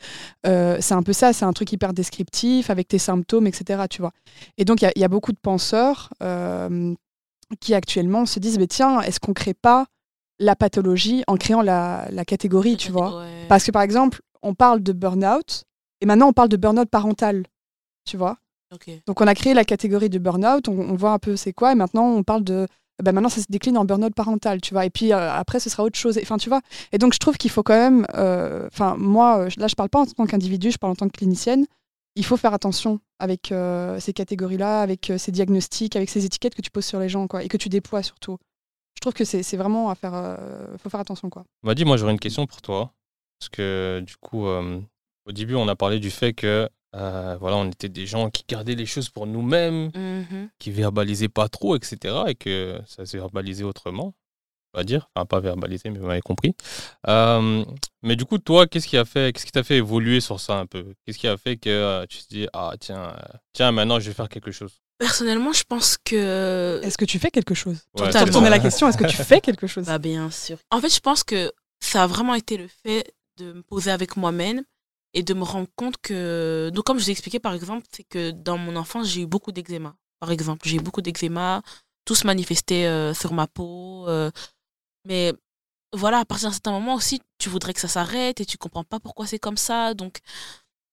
[0.44, 3.84] c'est un peu ça, c'est un truc hyper descriptif avec tes symptômes, etc.
[3.88, 4.12] Tu vois.
[4.58, 6.10] Et donc, il y y, a beaucoup de penseurs
[7.60, 9.86] qui actuellement se disent, mais tiens, est-ce qu'on crée pas
[10.42, 13.46] la pathologie en créant la, la catégorie, tu vois Ouais.
[13.48, 15.64] parce que par exemple, on parle de burn-out
[16.00, 17.44] et maintenant on parle de burn-out parental.
[18.04, 18.36] Tu vois.
[19.06, 21.72] Donc on a créé la catégorie de burn-out, on, on voit un peu c'est quoi
[21.72, 22.66] et maintenant on parle de
[23.02, 24.84] ben maintenant ça se décline en burn-out parental, tu vois.
[24.86, 26.18] Et puis euh, après ce sera autre chose.
[26.22, 26.60] Enfin tu vois.
[26.92, 29.88] Et donc je trouve qu'il faut quand même euh, enfin moi euh, là je parle
[29.90, 31.66] pas en tant qu'individu, je parle en tant que clinicienne.
[32.16, 36.60] Il faut faire attention avec euh, ces catégories-là, avec ces diagnostics, avec ces étiquettes que
[36.62, 38.36] tu poses sur les gens quoi et que tu déploies surtout.
[39.02, 41.42] Je trouve que c'est vraiment à faire euh, faut faire attention quoi.
[41.64, 42.92] m'a dit, moi j'aurais une question pour toi.
[43.40, 44.80] Parce que du coup, euh,
[45.26, 48.44] au début, on a parlé du fait que euh, voilà, on était des gens qui
[48.46, 50.50] gardaient les choses pour nous-mêmes, Mhm.
[50.60, 51.96] qui verbalisaient pas trop, etc.
[52.28, 54.14] Et que ça se verbalisait autrement,
[54.74, 55.08] on va dire.
[55.16, 56.54] Enfin, pas verbalisé, mais vous m'avez compris.
[57.08, 57.64] Euh,
[58.04, 60.58] Mais du coup, toi, qu'est-ce qui a fait, qu'est-ce qui t'a fait évoluer sur ça
[60.60, 60.94] un peu?
[61.04, 64.08] Qu'est-ce qui a fait que euh, tu te dis ah tiens, euh, tiens maintenant je
[64.08, 64.80] vais faire quelque chose?
[64.98, 66.80] Personnellement, je pense que.
[66.82, 67.78] Est-ce que tu fais quelque chose?
[67.94, 68.26] Ouais, Totalement.
[68.26, 69.86] Retourner la question, est-ce que tu fais quelque chose?
[69.86, 70.58] Bah, bien sûr.
[70.70, 71.50] En fait, je pense que
[71.80, 74.62] ça a vraiment été le fait de me poser avec moi-même
[75.14, 76.70] et de me rendre compte que.
[76.72, 79.26] Donc, comme je vous ai expliqué, par exemple, c'est que dans mon enfance, j'ai eu
[79.26, 79.96] beaucoup d'eczéma.
[80.20, 81.62] Par exemple, j'ai eu beaucoup d'eczéma.
[82.04, 84.06] Tout se manifestait euh, sur ma peau.
[84.08, 84.30] euh,
[85.04, 85.32] mais
[85.92, 88.84] voilà, à partir d'un certain moment aussi, tu voudrais que ça s'arrête et tu comprends
[88.84, 89.94] pas pourquoi c'est comme ça.
[89.94, 90.18] Donc,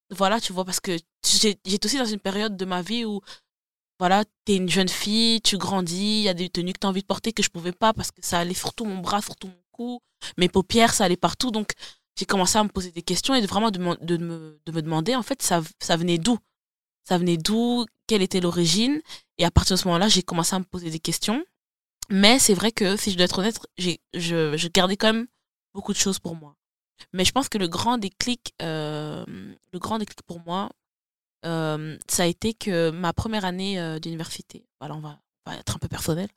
[0.09, 3.21] voilà, tu vois, parce que j'ai- j'étais aussi dans une période de ma vie où,
[3.99, 6.87] voilà, tu es une jeune fille, tu grandis, il y a des tenues que tu
[6.87, 8.99] as envie de porter que je pouvais pas parce que ça allait sur tout mon
[8.99, 10.01] bras, sur tout mon cou,
[10.37, 11.51] mes paupières, ça allait partout.
[11.51, 11.73] Donc,
[12.17, 14.71] j'ai commencé à me poser des questions et de vraiment de, me- de me, de
[14.71, 16.37] me demander, en fait, ça, ça venait d'où?
[17.07, 17.85] Ça venait d'où?
[18.07, 19.01] Quelle était l'origine?
[19.37, 21.43] Et à partir de ce moment-là, j'ai commencé à me poser des questions.
[22.09, 25.27] Mais c'est vrai que, si je dois être honnête, j'ai- je, je gardais quand même
[25.73, 26.55] beaucoup de choses pour moi.
[27.13, 29.25] Mais je pense que le grand déclic, euh,
[29.73, 30.69] le grand déclic pour moi,
[31.45, 35.57] euh, ça a été que ma première année euh, d'université, voilà, on va, on va
[35.57, 36.29] être un peu personnel.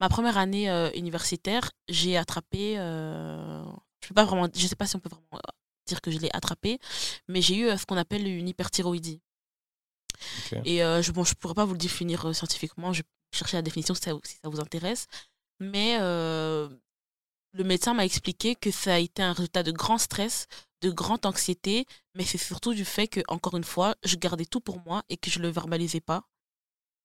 [0.00, 4.96] Ma première année euh, universitaire, j'ai attrapé, je peux pas vraiment, je sais pas si
[4.96, 5.42] on peut vraiment
[5.86, 6.78] dire que je l'ai attrapé,
[7.26, 9.20] mais j'ai eu ce qu'on appelle une hyperthyroïdie.
[10.64, 13.94] Et je, bon, je pourrais pas vous le définir scientifiquement, je vais chercher la définition
[13.94, 15.08] si ça, si ça vous intéresse.
[15.58, 20.46] Mais le médecin m'a expliqué que ça a été un résultat de grand stress,
[20.82, 24.60] de grande anxiété, mais c'est surtout du fait que, encore une fois, je gardais tout
[24.60, 26.24] pour moi et que je le verbalisais pas.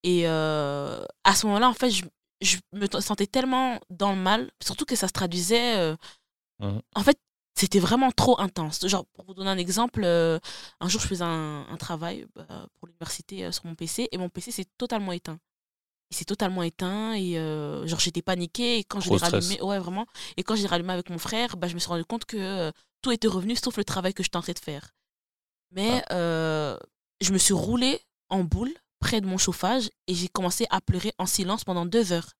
[0.04, 2.04] Et euh, à ce moment-là, en fait, je,
[2.42, 5.78] je me sentais tellement dans le mal, surtout que ça se traduisait.
[5.78, 5.96] euh,
[6.60, 6.82] Mhm.
[6.96, 7.20] En fait,
[7.56, 8.88] c'était vraiment trop intense.
[8.88, 10.40] Genre, pour vous donner un exemple, euh,
[10.80, 14.30] un jour, je faisais un, un travail euh, pour l'université sur mon PC et mon
[14.30, 15.40] PC s'est totalement éteint.
[16.12, 17.34] Il s'est totalement éteint et
[17.88, 20.06] genre j'étais paniquée et quand je l'ai rallumé, ouais vraiment,
[20.38, 22.72] et quand j'ai rallumé avec mon frère, bah, je me suis rendu compte que
[23.04, 24.96] tout était revenu sauf le travail que je tentais de faire.
[25.72, 26.78] Mais euh,
[27.22, 31.14] je me suis roulée en boule près de mon chauffage et j'ai commencé à pleurer
[31.20, 32.32] en silence pendant deux heures.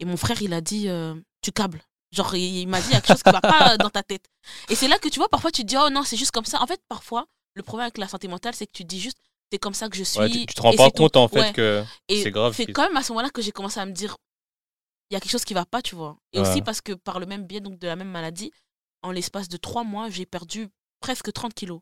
[0.00, 1.82] Et mon frère, il a dit euh, Tu câbles.
[2.12, 4.24] Genre, il, m'a dit Il y a quelque chose qui va pas dans ta tête.
[4.70, 6.44] Et c'est là que tu vois, parfois tu te dis Oh non, c'est juste comme
[6.44, 6.62] ça.
[6.62, 9.18] En fait, parfois, le problème avec la santé mentale, c'est que tu te dis juste
[9.50, 10.20] C'est comme ça que je suis.
[10.20, 11.02] Ouais, tu, tu te rends pas tout.
[11.02, 11.52] compte en fait Ouais.
[11.52, 12.54] que c'est grave.
[12.54, 14.16] C'est quand même à ce moment-là que j'ai commencé à me dire
[15.10, 16.18] il y a quelque chose qui va pas, tu vois.
[16.34, 16.46] Et Ouais.
[16.48, 18.52] aussi parce que par le même biais donc de la même maladie,
[19.02, 20.68] en l'espace de trois mois, j'ai perdu
[21.00, 21.80] presque 30 kilos.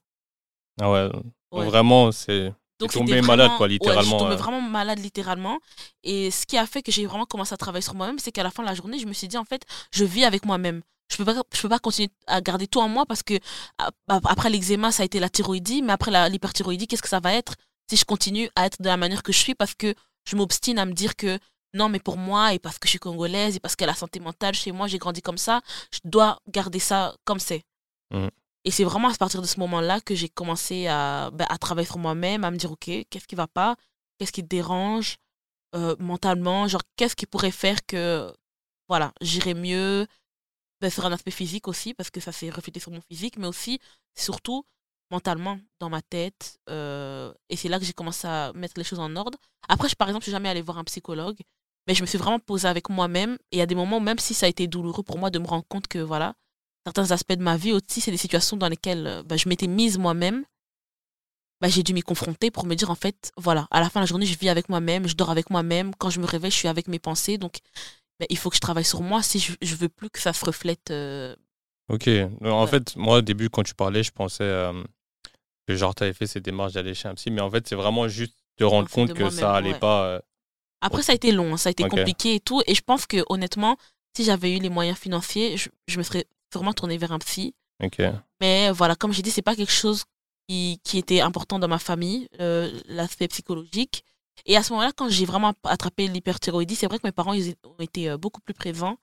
[0.81, 1.11] Ah ouais.
[1.52, 1.66] Ouais.
[1.66, 2.52] Vraiment, c'est.
[2.79, 4.37] Donc tombé c'était malade, vraiment- quoi, ouais, littéralement, je suis tombée ouais.
[4.37, 5.59] vraiment malade littéralement.
[6.02, 8.42] Et ce qui a fait que j'ai vraiment commencé à travailler sur moi-même, c'est qu'à
[8.42, 10.83] la fin de la journée, je me suis dit en fait, je vis avec moi-même.
[11.11, 13.38] Je peux pas, je peux pas continuer à garder tout en moi parce que
[14.09, 17.55] après l'eczéma, ça a été la thyroïdie, mais après l'hyperthyroïdie, qu'est-ce que ça va être
[17.88, 19.94] si je continue à être de la manière que je suis parce que
[20.29, 21.38] je m'obstine à me dire que
[21.74, 24.20] non, mais pour moi et parce que je suis congolaise et parce que la santé
[24.20, 25.61] mentale chez moi, j'ai grandi comme ça,
[25.92, 27.62] je dois garder ça comme c'est.
[28.12, 28.31] Mhm.
[28.64, 31.87] Et c'est vraiment à partir de ce moment-là que j'ai commencé à, ben, à travailler
[31.87, 33.76] sur moi-même, à me dire, OK, qu'est-ce qui va pas?
[34.18, 35.18] Qu'est-ce qui te dérange
[35.76, 36.66] euh, mentalement?
[36.66, 38.33] Genre, qu'est-ce qui pourrait faire que,
[38.88, 40.07] voilà, j'irais mieux
[40.81, 43.46] ben, sur un aspect physique aussi, parce que ça s'est reflété sur mon physique, mais
[43.46, 43.79] aussi,
[44.16, 44.64] surtout,
[45.11, 46.59] mentalement, dans ma tête.
[46.71, 49.38] euh, et c'est là que j'ai commencé à mettre les choses en ordre.
[49.69, 51.38] Après, je, par exemple, je suis jamais allée voir un psychologue,
[51.87, 53.38] mais je me suis vraiment posée avec moi-même.
[53.53, 55.64] Et a des moments, même si ça a été douloureux pour moi de me rendre
[55.69, 56.35] compte que, voilà,
[56.85, 59.66] certains aspects de ma vie aussi, c'est des situations dans lesquelles euh, bah, je m'étais
[59.69, 60.45] mise moi-même.
[61.61, 64.03] Bah, j'ai dû m'y confronter pour me dire, en fait, voilà, à la fin de
[64.05, 65.95] la journée, je vis avec moi-même, je dors avec moi-même.
[65.97, 67.38] Quand je me réveille, je suis avec mes pensées.
[67.38, 67.59] Donc,
[68.29, 70.45] il faut que je travaille sur moi si je, je veux plus que ça se
[70.45, 70.90] reflète.
[70.90, 71.35] euh,
[71.88, 72.09] Ok.
[72.44, 72.66] En Ouais.
[72.66, 74.83] fait, moi, au début, quand tu parlais, je pensais euh,
[75.66, 77.77] que genre, tu avais fait ces démarches d'aller chez un psy, mais en fait, c'est
[77.77, 79.79] vraiment juste te rendre fait compte que ça allait ouais.
[79.79, 80.07] pas.
[80.07, 80.20] euh,
[80.81, 82.62] Après, ça a été long, hein, ça a été compliqué et tout.
[82.66, 83.77] Et je pense que, honnêtement,
[84.16, 87.55] si j'avais eu les moyens financiers, je, je me serais sûrement tournée vers un psy.
[87.83, 88.01] Ok.
[88.40, 90.05] Mais voilà, comme j'ai dit, c'est pas quelque chose
[90.49, 94.05] qui, qui était important dans ma famille, euh, l'aspect psychologique.
[94.44, 97.55] Et à ce moment-là, quand j'ai vraiment attrapé l'hyperthyroïdie, c'est vrai que mes parents ils
[97.64, 98.99] ont été beaucoup plus présents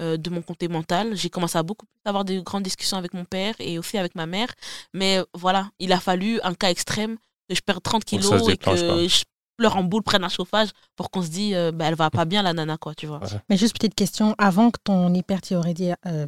[0.00, 1.14] euh, de mon côté mental.
[1.16, 4.14] J'ai commencé à beaucoup plus avoir de grandes discussions avec mon père et aussi avec
[4.14, 4.48] ma mère.
[4.94, 7.16] Mais euh, voilà, il a fallu un cas extrême
[7.48, 8.74] que je perde 30 Pour que ça kilos et que quoi.
[8.74, 9.22] je
[9.58, 12.24] pleure en boule, prenne un chauffage pour qu'on se dise, euh, bah, elle va pas
[12.24, 13.18] bien la nana, quoi, tu vois.
[13.18, 13.40] Ouais.
[13.50, 16.26] Mais juste petite question, avant que ton hyperthyroïdie, euh.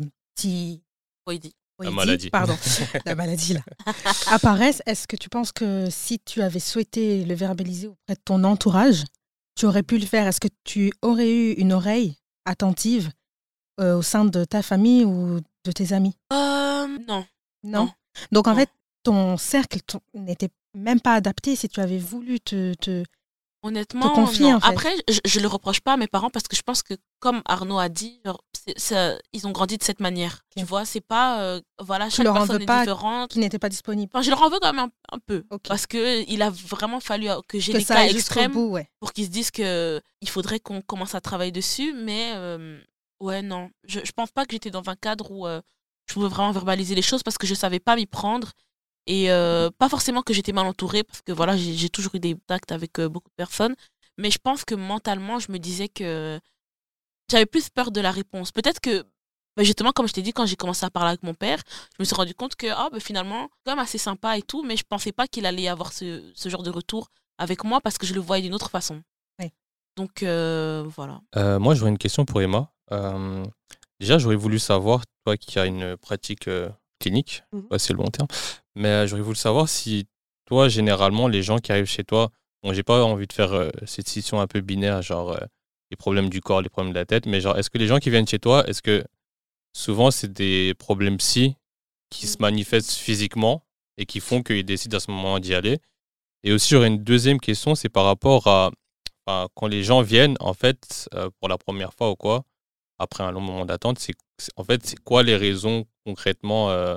[1.81, 2.31] La maladie.
[2.31, 2.57] pardon,
[3.07, 3.61] la maladie là,
[4.31, 8.45] apparaisse, est-ce que tu penses que si tu avais souhaité le verbaliser auprès de ton
[8.45, 9.05] entourage,
[9.57, 10.27] tu aurais pu le faire?
[10.27, 13.11] Est-ce que tu aurais eu une oreille attentive
[13.81, 16.17] euh, au sein de ta famille ou de tes amis?
[16.33, 17.25] Euh, non.
[17.65, 17.91] Non?
[18.33, 18.57] Donc en Non.
[18.57, 18.71] fait,
[19.05, 19.79] ton cercle
[20.15, 23.05] n'était même pas adapté si tu avais voulu te, te
[23.63, 24.55] Honnêtement, te confie, non.
[24.57, 24.69] en fait.
[24.69, 27.43] Après, je, je le reproche pas à mes parents parce que je pense que, comme
[27.45, 28.43] Arnaud a dit, genre,
[29.33, 30.41] ils ont grandi de cette manière.
[30.57, 30.69] Tu Ok.
[30.69, 33.31] vois, c'est pas, euh, voilà, chaque leur en personne veux est pas différente.
[33.31, 34.11] Qui n'était pas disponible?
[34.13, 35.45] Enfin, je leur en veux quand même un, un peu.
[35.51, 35.63] Ok.
[35.69, 38.89] Parce que il a vraiment fallu euh, que j'ai des cas extrêmes bout, ouais.
[38.99, 41.93] pour qu'ils se disent que il faudrait qu'on commence à travailler dessus.
[41.93, 42.81] Mais euh,
[43.23, 43.71] ouais, non.
[43.85, 45.61] Je, je pense pas que j'étais dans un cadre où euh,
[46.07, 48.53] je pouvais vraiment verbaliser les choses parce que je savais pas m'y prendre.
[49.07, 52.35] Et euh, pas forcément que j'étais mal entourée parce que voilà, j'ai toujours eu des
[52.35, 53.75] contacts avec euh, beaucoup de personnes.
[54.19, 56.39] Mais je pense que mentalement, je me disais que
[57.31, 58.53] j'avais plus peur de la réponse.
[58.53, 59.05] Peut-être que,
[59.57, 61.63] bah, justement, comme je t'ai dit, quand j'ai commencé à parler avec mon père,
[61.97, 64.63] je me suis rendu compte que ah, bah, finalement, quand même assez sympa et tout,
[64.63, 67.09] mais je pensais pas qu'il allait avoir ce, ce genre de retour
[67.39, 69.03] avec moi parce que je le voyais d'une autre façon.
[69.41, 69.51] Oui.
[69.97, 71.21] Donc euh, voilà.
[71.37, 72.71] Euh, moi, j'aurais une question pour Emma.
[72.93, 73.45] Euh,
[74.01, 76.69] déjà, j'aurais voulu savoir, toi qui as une pratique euh,
[77.01, 78.29] clinique, ouais, c'est le bon terme,
[78.75, 80.07] mais euh, j'aurais voulu savoir si
[80.47, 82.31] toi, généralement, les gens qui arrivent chez toi,
[82.63, 85.39] bon, j'ai pas envie de faire euh, cette scission un peu binaire, genre
[85.91, 87.99] les problèmes du corps, les problèmes de la tête, mais genre, est-ce que les gens
[87.99, 89.05] qui viennent chez toi, est-ce que
[89.75, 91.57] souvent c'est des problèmes psy
[92.11, 93.65] qui se manifestent physiquement
[93.99, 95.79] et qui font qu'ils décident à ce moment d'y aller?
[96.45, 98.71] Et aussi, j'aurais une deuxième question, c'est par rapport à
[99.27, 102.45] enfin, quand les gens viennent, en fait, pour la première fois ou quoi,
[103.03, 104.15] après un long moment d'attente, c'est
[104.57, 106.97] en fait, c'est quoi les raisons concrètement euh,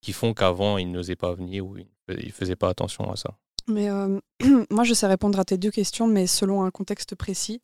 [0.00, 1.86] qui font qu'avant, ils n'osaient pas venir ou ils
[2.26, 3.36] ne faisaient pas attention à ça?
[3.68, 4.18] Mais euh,
[4.70, 7.60] moi, je sais répondre à tes deux questions, mais selon un contexte précis.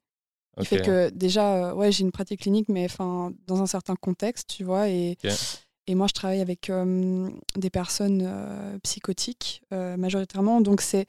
[0.59, 0.66] Qui Ok.
[0.68, 4.49] fait que déjà, euh, ouais, j'ai une pratique clinique, mais enfin, dans un certain contexte,
[4.49, 4.88] tu vois.
[4.88, 5.18] Et,
[5.87, 6.70] et moi, je travaille avec
[7.57, 10.61] des personnes psychotiques, majoritairement.
[10.62, 11.07] Donc, c'est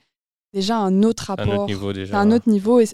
[0.53, 1.53] déjà un autre Un rapport.
[1.61, 2.19] autre niveau déjà.
[2.19, 2.79] un autre niveau.
[2.79, 2.87] et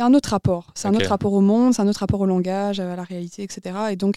[0.00, 0.70] c'est- Enfin, c'est c'est un autre rapport.
[0.74, 3.42] C'est un autre rapport au monde, c'est un autre rapport au langage, à la réalité,
[3.42, 3.60] etc.
[3.90, 4.16] Et donc,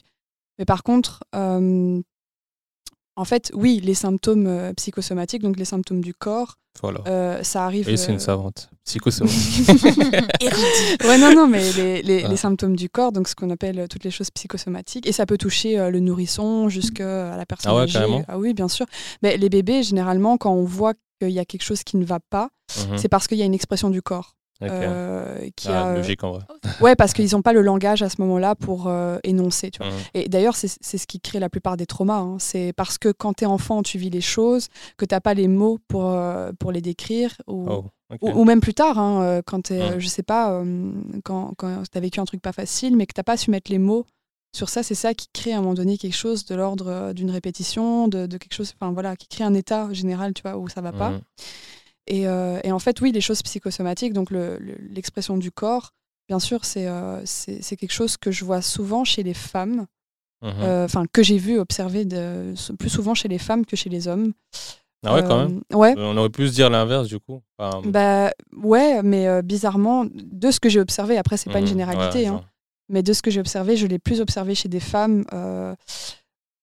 [0.59, 2.01] mais par contre, euh,
[3.15, 6.99] en fait, oui, les symptômes euh, psychosomatiques, donc les symptômes du corps, Voilà.
[7.07, 7.87] euh, ça arrive.
[7.87, 8.69] Oui, c'est une savante.
[8.85, 9.67] Psychosomatique.
[11.05, 12.27] Ouais, non, non, mais les, les- Ah.
[12.27, 15.37] les symptômes du corps, donc ce qu'on appelle toutes les choses psychosomatiques, et ça peut
[15.37, 17.93] toucher euh, le nourrisson jusqu'à la personne Ah ouais, âgée.
[17.99, 18.85] carrément Ah oui, bien sûr.
[19.21, 22.19] Mais les bébés, généralement, quand on voit qu'il y a quelque chose qui ne va
[22.19, 22.49] pas,
[22.89, 22.97] Mhm.
[22.97, 24.35] c'est parce qu'il y a une expression du corps.
[24.71, 26.41] Euh, qui Ah, a, euh, logique en vrai.
[26.81, 29.71] Ouais, parce qu'ils n'ont pas le langage à ce moment-là pour euh, énoncer.
[29.71, 29.91] Tu vois.
[29.91, 29.97] Mhm.
[30.13, 32.19] Et d'ailleurs, c'est ce qui crée la plupart des traumas.
[32.19, 32.37] hein.
[32.39, 35.33] C'est parce que quand tu es enfant, tu vis les choses, que tu n'as pas
[35.33, 37.35] les mots pour, euh, pour les décrire.
[37.47, 37.85] Ou, Oh,
[38.21, 39.99] ou, ou même plus tard, hein, quand tu Mm.
[39.99, 40.63] je sais pas,
[41.23, 43.49] quand, quand tu as vécu un truc pas facile, mais que tu n'as pas su
[43.49, 44.05] mettre les mots
[44.55, 47.31] sur ça, c'est ça qui crée à un moment donné quelque chose de l'ordre d'une
[47.31, 50.67] répétition, de, de quelque chose, enfin voilà, qui crée un état général, tu vois, où
[50.69, 51.09] ça va pas.
[51.09, 51.21] Mhm.
[52.07, 55.91] Et, euh, et en fait, oui, les choses psychosomatiques, donc le- le- l'expression du corps,
[56.27, 59.85] bien sûr, c'est euh, c'est quelque chose que je vois souvent chez les femmes,
[60.41, 60.51] Mhm.
[60.63, 64.07] euh, enfin, que j'ai vu observer de, plus souvent chez les femmes que chez les
[64.09, 64.33] hommes.
[65.05, 65.61] Ah ouais, quand même.
[65.73, 65.93] Ouais.
[65.97, 67.41] On aurait pu se dire l'inverse du coup.
[67.57, 71.69] Enfin, Bah, ouais, mais bizarrement, de ce que j'ai observé, après, c'est pas une mhm,
[71.69, 72.43] généralité, ouais, hein,
[72.89, 75.23] mais de ce que j'ai observé, je l'ai plus observé chez des femmes,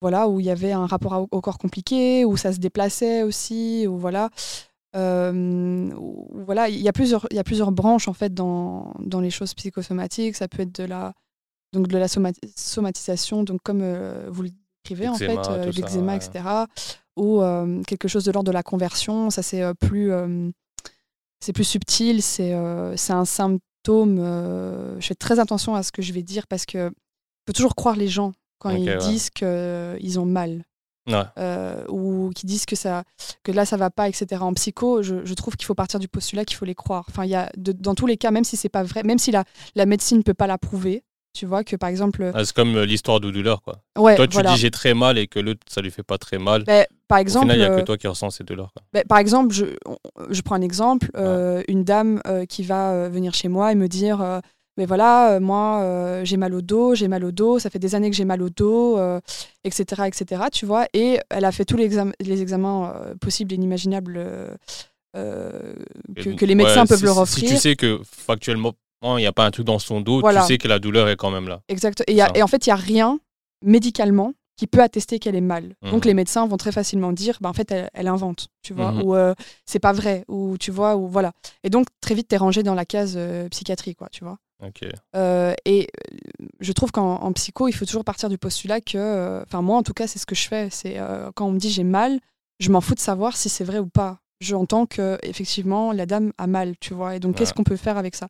[0.03, 3.22] voilà, où il y avait un rapport au, au corps compliqué, où ça se déplaçait
[3.22, 4.31] aussi, où voilà.
[4.96, 5.90] Euh,
[6.33, 9.31] voilà, il y a plusieurs, il y a plusieurs branches en fait dans, dans les
[9.31, 10.37] choses psychosomatiques.
[10.37, 11.14] Ça peut être de la,
[11.72, 14.50] donc de la somati- somatisation, donc comme euh, vous le
[14.85, 16.16] décrivez en fait, L'eczéma, euh, l'eczéma, ouais.
[16.18, 16.44] etc.
[17.16, 17.42] Ou
[17.87, 19.31] quelque chose de l'ordre de la conversion.
[19.31, 20.11] Ça c'est plus,
[21.40, 22.22] c'est plus subtil.
[22.22, 22.57] C'est,
[22.96, 24.16] c'est un symptôme.
[24.98, 26.90] je fais très attention à ce que je vais dire parce que
[27.46, 28.96] faut toujours croire les gens quand ils ouais.
[28.98, 30.64] disent qu'ils ont mal
[31.08, 31.22] Ouais.
[31.38, 33.04] euh, ou qui disent que, ça,
[33.42, 34.42] que là ça va pas, etc.
[34.42, 37.04] En psycho, je, je trouve qu'il faut partir du postulat qu'il faut les croire.
[37.08, 39.18] Enfin, il y a de- dans tous les cas, même si c'est pas vrai, même
[39.18, 42.44] si la, la médecine ne peut pas la prouver, tu vois que par exemple, Ah,
[42.44, 43.76] c'est comme euh, l'histoire de douleur quoi.
[43.98, 44.50] ouais, toi tu voilà.
[44.52, 46.64] dis j'ai très mal et que l'autre ça lui fait pas très mal.
[46.64, 48.72] Ben, par exemple, il y a que euh, toi qui ressens ces douleurs.
[48.72, 48.82] quoi.
[48.92, 49.64] ben, par exemple, je,
[50.28, 53.74] je prends un exemple, euh, une dame euh, qui va euh, venir chez moi et
[53.74, 54.40] me dire, euh,
[54.76, 57.78] mais voilà, euh, moi euh, j'ai mal au dos, j'ai mal au dos, ça fait
[57.78, 59.20] des années que j'ai mal au dos, euh,
[59.64, 60.42] etc., etc.
[60.52, 64.18] Tu vois, et elle a fait tous les, exam- les examens possibles et inimaginables
[65.14, 65.74] que,
[66.16, 67.48] Et que les médecins ouais, peuvent si- leur offrir.
[67.48, 70.42] Si tu sais que factuellement il n'y a pas un truc dans son dos, Voilà.
[70.42, 71.62] tu sais que la douleur est quand même là.
[71.68, 72.02] Exact.
[72.06, 72.33] Et, il y a- Ça.
[72.35, 73.18] et en fait, il n'y a rien
[73.64, 75.74] médicalement qui peut attester qu'elle est mal.
[75.83, 76.09] Donc Mhm.
[76.09, 79.02] les médecins vont très facilement dire, bah, en fait, elle, elle invente, tu vois, Mhm.
[79.02, 81.33] ou euh, c'est pas vrai, ou tu vois, ou voilà.
[81.64, 84.37] Et donc très vite, tu es rangé dans la case euh, psychiatrie, quoi, tu vois.
[84.62, 84.85] Ok.
[85.16, 85.88] Euh, et
[86.42, 89.62] euh, je trouve qu'en en psycho, il faut toujours partir du postulat que, euh, enfin
[89.62, 90.68] moi en tout cas, c'est ce que je fais.
[90.70, 92.20] C'est euh, quand on me dit j'ai mal,
[92.59, 94.18] je m'en fous de savoir si c'est vrai ou pas.
[94.40, 97.16] J'entends que effectivement la dame a mal, tu vois.
[97.16, 98.29] Et donc qu'est-ce qu'on peut faire avec ça?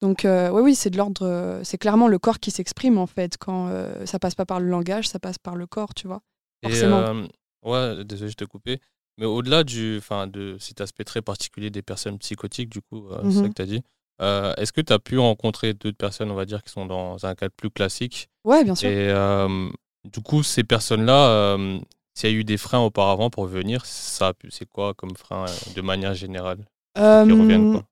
[0.00, 1.60] Donc oui, oui, c'est de l'ordre.
[1.64, 3.36] c'est clairement le corps qui s'exprime en fait.
[3.38, 3.70] Quand
[4.04, 6.20] ça passe pas par le langage, ça passe par le corps, tu vois.
[6.62, 7.26] Et, Forcément.
[7.64, 8.80] ouais, désolé, je te coupé.
[9.18, 13.24] Mais au-delà du, enfin, de cet aspect très particulier des personnes psychotiques, du coup, c'est
[13.26, 13.32] Mhm.
[13.42, 13.82] ça que tu as dit,
[14.22, 17.26] euh, est-ce que tu as pu rencontrer d'autres personnes, on va dire, qui sont dans
[17.26, 18.28] un cadre plus classique?
[18.44, 18.88] Ouais, bien sûr.
[18.88, 19.68] Et euh,
[20.04, 21.78] du coup, ces personnes-là, euh,
[22.14, 25.80] s'il y a eu des freins auparavant pour venir, ça, c'est quoi comme frein de
[25.82, 26.58] manière générale?
[26.94, 27.84] Qui reviennent, quoi?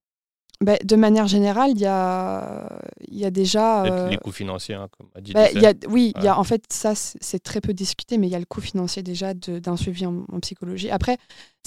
[0.62, 3.83] Bah, de manière générale, il y a, il y a déjà.
[3.83, 6.29] Peut-être euh, les coûts financiers, hein, comme a dit bah, y a, oui, il y
[6.29, 9.03] a, en fait, ça, c'est très peu discuté, mais il y a le coût financier
[9.03, 10.90] déjà d'un suivi en, en psychologie.
[10.90, 11.16] Après,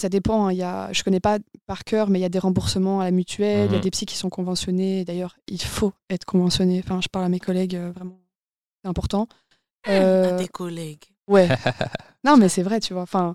[0.00, 0.46] ça dépend.
[0.46, 3.00] hein, il y a, je connais pas par cœur, mais il y a des remboursements
[3.00, 3.82] à la mutuelle, il y a Mhm.
[3.82, 5.04] des psys qui sont conventionnés.
[5.04, 6.80] D'ailleurs, il faut être conventionné.
[6.84, 8.20] Enfin, je parle à mes collègues, euh, vraiment,
[8.82, 9.26] c'est important.
[9.86, 11.04] À Euh, des collègues.
[11.28, 11.48] Ouais.
[12.24, 13.02] non, mais c'est vrai, tu vois.
[13.02, 13.34] Enfin,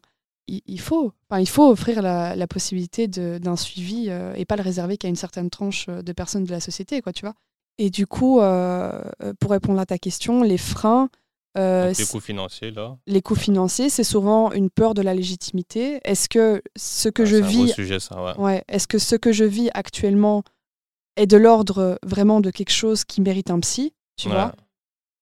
[0.56, 4.56] il, il faut, enfin, il faut offrir la, la possibilité d'un suivi euh, et pas
[4.56, 7.36] le réserver qu'à une certaine tranche euh, de personnes de la société, quoi, tu vois.
[7.78, 9.02] Et du coup, euh,
[9.40, 11.10] pour répondre à ta question, les freins,
[11.58, 16.00] euh, les coûts financiers, là, les coûts financiers, c'est souvent une peur de la légitimité.
[16.04, 18.38] Est-ce que ce que je c'est vis, sujet, ça, ouais.
[18.38, 20.44] ouais, est-ce que ce que je vis actuellement
[21.16, 24.34] est de l'ordre vraiment de quelque chose qui mérite un psy, tu Ouais.
[24.34, 24.54] vois?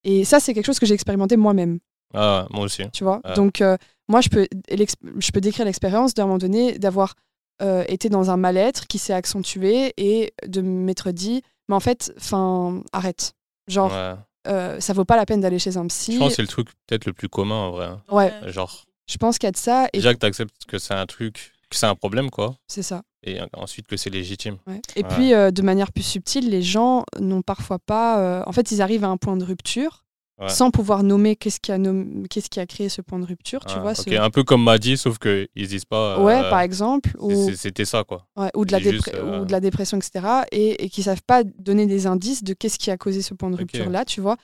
[0.03, 1.79] Et ça, c'est quelque chose que j'ai expérimenté moi-même
[2.13, 2.83] Ah, ouais, moi aussi.
[2.91, 3.21] tu vois?
[3.35, 7.15] Donc, euh, moi, je peux, je peux décrire l'expérience d'un moment donné d'avoir
[7.61, 12.13] euh, été dans un mal-être qui s'est accentué et de m'être dit, mais en fait,
[12.17, 13.33] enfin, arrête.
[13.67, 14.13] Genre, Ouais.
[14.47, 16.13] euh, ça vaut pas la peine d'aller chez un psy.
[16.13, 17.85] Je pense que c'est le truc peut-être le plus commun, en vrai.
[17.87, 18.01] hein.
[18.09, 20.77] Ouais, Genre, je pense qu'il y a de ça et déjà que tu acceptes que
[20.77, 23.01] c'est un truc, que c'est un problème, quoi, c'est ça.
[23.23, 24.57] et ensuite que c'est légitime.
[24.67, 24.79] ouais.
[24.95, 25.07] Et Ouais.
[25.09, 28.19] puis, euh, de manière plus subtile, les gens n'ont parfois pas.
[28.19, 30.05] euh, en fait, ils arrivent à un point de rupture
[30.39, 30.49] Ouais.
[30.49, 33.65] sans pouvoir nommer qu'est-ce qui, a nomm- qu'est-ce qui a créé ce point de rupture,
[33.65, 33.91] tu Ah, vois.
[33.93, 36.21] ok, ce- Un peu comme Maddy, sauf qu'ils disent pas.
[36.21, 37.15] Ouais, euh, par exemple.
[37.19, 37.49] Ou...
[37.55, 38.27] C'était ça, quoi.
[38.35, 40.43] Ouais, ou, de la juste, euh, ou de la dépression, etc.
[40.51, 43.49] Et, et qui savent pas donner des indices de qu'est-ce qui a causé ce point
[43.49, 44.37] de rupture-là, tu vois.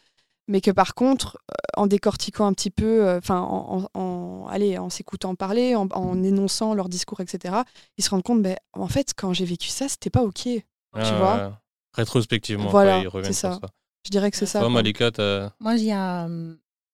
[0.48, 4.48] Mais que par contre, euh, en décortiquant un petit peu, euh, enfin, en, en, en-
[4.50, 7.54] allez, en s'écoutant parler, en, en énonçant leur discours, etc.,
[7.98, 10.48] ils se rendent compte, ben, en fait, quand j'ai vécu ça, c'était pas OK.
[10.94, 11.54] Ah, vois ouais.
[11.94, 13.60] Rétrospectivement, Voilà, ils reviennent sur ça.
[14.06, 14.60] Je dirais que c'est ça.
[14.60, 14.70] Toi.
[14.70, 15.12] Malika,
[15.60, 16.28] Moi, il y a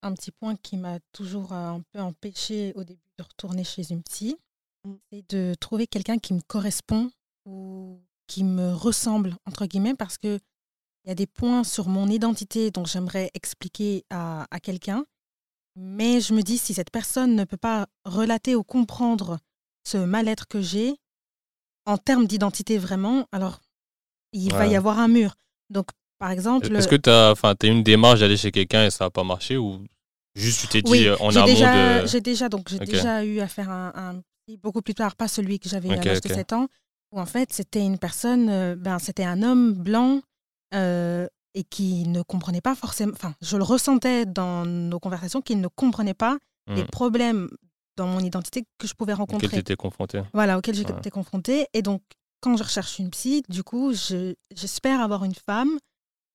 [0.02, 3.91] un petit point qui m'a toujours euh, un peu empêché au début de retourner chez
[3.91, 4.38] une psy.
[4.86, 4.93] Mm.
[5.12, 7.12] C'est de trouver quelqu'un qui me correspond
[7.45, 10.39] ou qui me ressemble, entre guillemets, parce que
[11.06, 15.06] il y a des points sur mon identité dont j'aimerais expliquer à, à quelqu'un.
[15.76, 19.39] Mais je me dis, si cette personne ne peut pas relater ou comprendre
[19.86, 20.98] ce mal-être que j'ai,
[21.86, 23.62] en termes d'identité vraiment, alors
[24.34, 25.36] il va y avoir un mur.
[25.69, 25.88] Donc,
[26.19, 26.67] par exemple.
[26.75, 29.23] Est-ce que tu as, as eu une démarche d'aller chez quelqu'un et ça n'a pas
[29.23, 29.79] marché ou
[30.36, 32.08] juste tu t'es dit Oui, euh, en j'ai amont déjà, de.
[32.08, 34.21] j'ai déjà, donc, j'ai déjà eu à faire un, un
[34.63, 36.36] beaucoup plus tard, pas celui que j'avais Ok, à l'âge de ok.
[36.36, 36.67] 7 ans,
[37.12, 40.21] où en fait c'était une personne, euh, ben, c'était un homme blanc
[40.73, 45.62] euh, et qui ne comprenait pas forcément, enfin je le ressentais dans nos conversations, qu'il
[45.62, 46.38] ne comprenait pas
[46.75, 46.88] les Hmm.
[46.91, 47.49] problèmes
[47.97, 49.58] dans mon identité que je pouvais auquel tu rencontrer.
[49.58, 51.10] étais confronté Voilà, auquel j'ai Ouais.
[51.12, 51.65] confrontée.
[51.73, 52.01] Et donc,
[52.41, 55.77] quand je recherche une psy, du coup, je- j'espère avoir une femme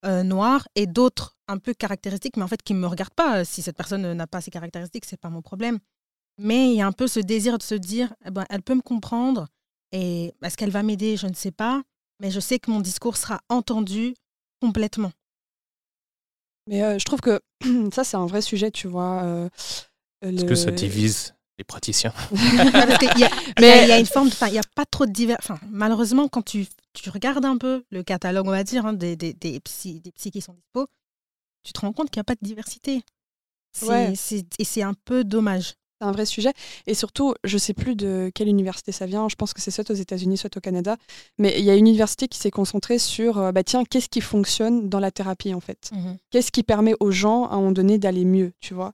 [0.05, 3.45] euh, noire et d'autres un peu caractéristiques, mais en fait qui ne me regardent pas.
[3.45, 5.79] Si cette personne n'a pas ces caractéristiques, c'est pas mon problème.
[6.39, 8.75] Mais il y a un peu ce désir de se dire, eh ben, elle peut
[8.75, 9.49] me comprendre
[9.93, 11.17] et est-ce qu'elle va m'aider?
[11.17, 11.83] Je ne sais pas.
[12.21, 14.15] Mais je sais que mon discours sera entendu
[14.61, 15.13] complètement.
[16.69, 17.41] Mais euh, je trouve que
[17.93, 19.23] ça, c'est un vrai sujet, tu vois.
[19.23, 19.49] euh,
[20.23, 22.13] Est-ce que ça divise les praticiens?
[22.31, 25.07] Qu'il y a- y, a- il y a une forme, il y a pas trop
[25.07, 25.37] de divers.
[25.41, 26.67] Enfin, malheureusement, quand tu,
[27.03, 30.13] tu regardes un peu le catalogue, on va dire, hein, des, des, des, psy, des
[30.13, 30.87] qui sont dispo,
[31.63, 33.03] tu te rends compte qu'il n'y a pas de diversité.
[33.83, 34.13] Ouais.
[34.13, 35.75] et c'est un peu dommage.
[36.01, 36.53] C'est un vrai sujet.
[36.87, 39.29] Et surtout, je sais plus de quelle université ça vient.
[39.29, 40.97] Je pense que c'est soit aux États-Unis, soit au Canada.
[41.39, 44.21] Mais il y a une université qui s'est concentrée sur, euh, bah tiens, qu'est-ce qui
[44.21, 45.91] fonctionne dans la thérapie en fait?
[46.31, 48.93] Qu'est-ce qui permet aux gens à un moment donné d'aller mieux, tu vois?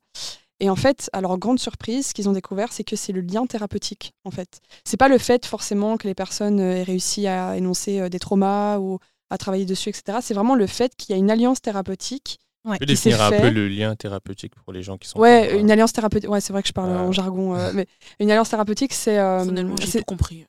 [0.60, 3.22] Et en fait, à leur grande surprise, ce qu'ils ont découvert, c'est que c'est le
[3.22, 4.60] lien thérapeutique, en fait.
[4.84, 8.18] C'est pas le fait forcément que les personnes euh, aient réussi à énoncer euh, des
[8.18, 8.98] traumas ou
[9.30, 10.18] à travailler dessus, etc.
[10.20, 12.38] C'est vraiment le fait qu'il y a une alliance thérapeutique.
[12.66, 12.74] Ouais.
[12.74, 13.40] Tu peux définir un fait.
[13.40, 15.18] peu le lien thérapeutique pour les gens qui sont.
[15.18, 16.28] Ouais, pas- une alliance thérapeutique.
[16.28, 16.96] Ouais, c'est vrai que je parle Ouais.
[16.98, 17.86] en jargon, euh, mais
[18.18, 19.18] une alliance thérapeutique, c'est.
[19.18, 20.44] euh, Personnellement, j'ai compris.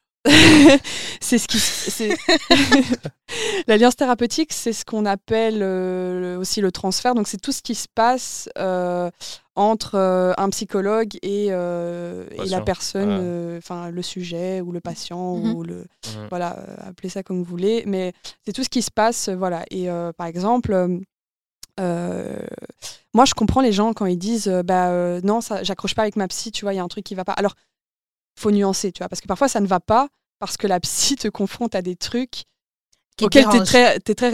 [1.19, 1.57] C'est ce qui
[3.67, 7.73] l'alliance thérapeutique c'est ce qu'on appelle euh, aussi le transfert donc c'est tout ce qui
[7.75, 9.09] se passe euh,
[9.55, 12.63] entre euh, un psychologue et, euh, et la Patient.
[12.63, 13.17] personne Ouais.
[13.19, 15.55] euh, enfin le sujet ou le patient Mhm.
[15.55, 16.27] ou le Mhm.
[16.29, 18.13] voilà euh, appelez ça comme vous voulez mais
[18.45, 20.99] c'est tout ce qui se passe voilà et euh, par exemple euh,
[21.79, 22.37] euh,
[23.13, 26.03] moi je comprends les gens quand ils disent euh, bah euh, non ça j'accroche pas
[26.03, 27.55] avec ma psy tu vois il y a un truc qui va pas alors
[28.39, 30.07] faut nuancer tu vois parce que parfois ça ne va pas
[30.39, 32.43] parce que la psy te confronte à des trucs
[33.17, 33.67] Qui auxquels tu es dérange.
[33.67, 34.29] très, t'es très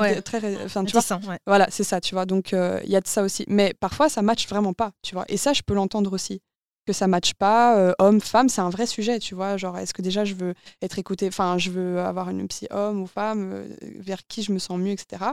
[0.00, 0.20] Ouais.
[0.22, 1.38] très ré- enfin, tu vois, Réticent, ouais.
[1.46, 2.26] voilà, c'est ça, tu vois.
[2.26, 3.44] Donc, il y a de ça aussi.
[3.48, 5.24] Mais parfois, ça matche vraiment pas, tu vois.
[5.28, 6.40] Et ça, je peux l'entendre aussi.
[6.86, 9.58] que ça matche pas, euh, homme, femme, c'est un vrai sujet, tu vois.
[9.58, 13.02] Genre, est-ce que déjà je veux être écoutée, enfin, je veux avoir une psy homme
[13.02, 13.68] ou femme, euh,
[14.00, 15.32] vers qui je me sens mieux, etc.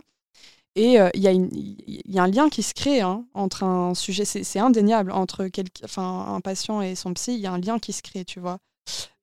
[0.75, 4.25] Et euh, il y, a y un lien qui se crée hein, entre un sujet,
[4.25, 5.49] c'est indéniable, entre
[5.85, 8.41] enfin, un patient et son psy, il y a un lien qui se crée, tu
[8.41, 8.59] vois.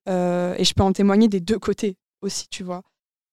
[0.08, 2.82] Euh, et je peux en témoigner des deux côtés aussi, tu vois.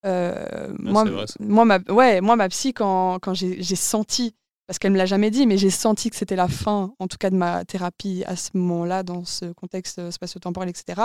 [0.05, 4.35] Euh, moi, vrai, ma, ouais, moi, ma psy, quand, quand j'ai senti,
[4.67, 7.17] parce qu'elle me l'a jamais dit, mais j'ai senti que c'était la fin, en tout
[7.17, 11.03] cas de ma thérapie à ce moment-là, dans ce contexte spatio-temporel, etc.,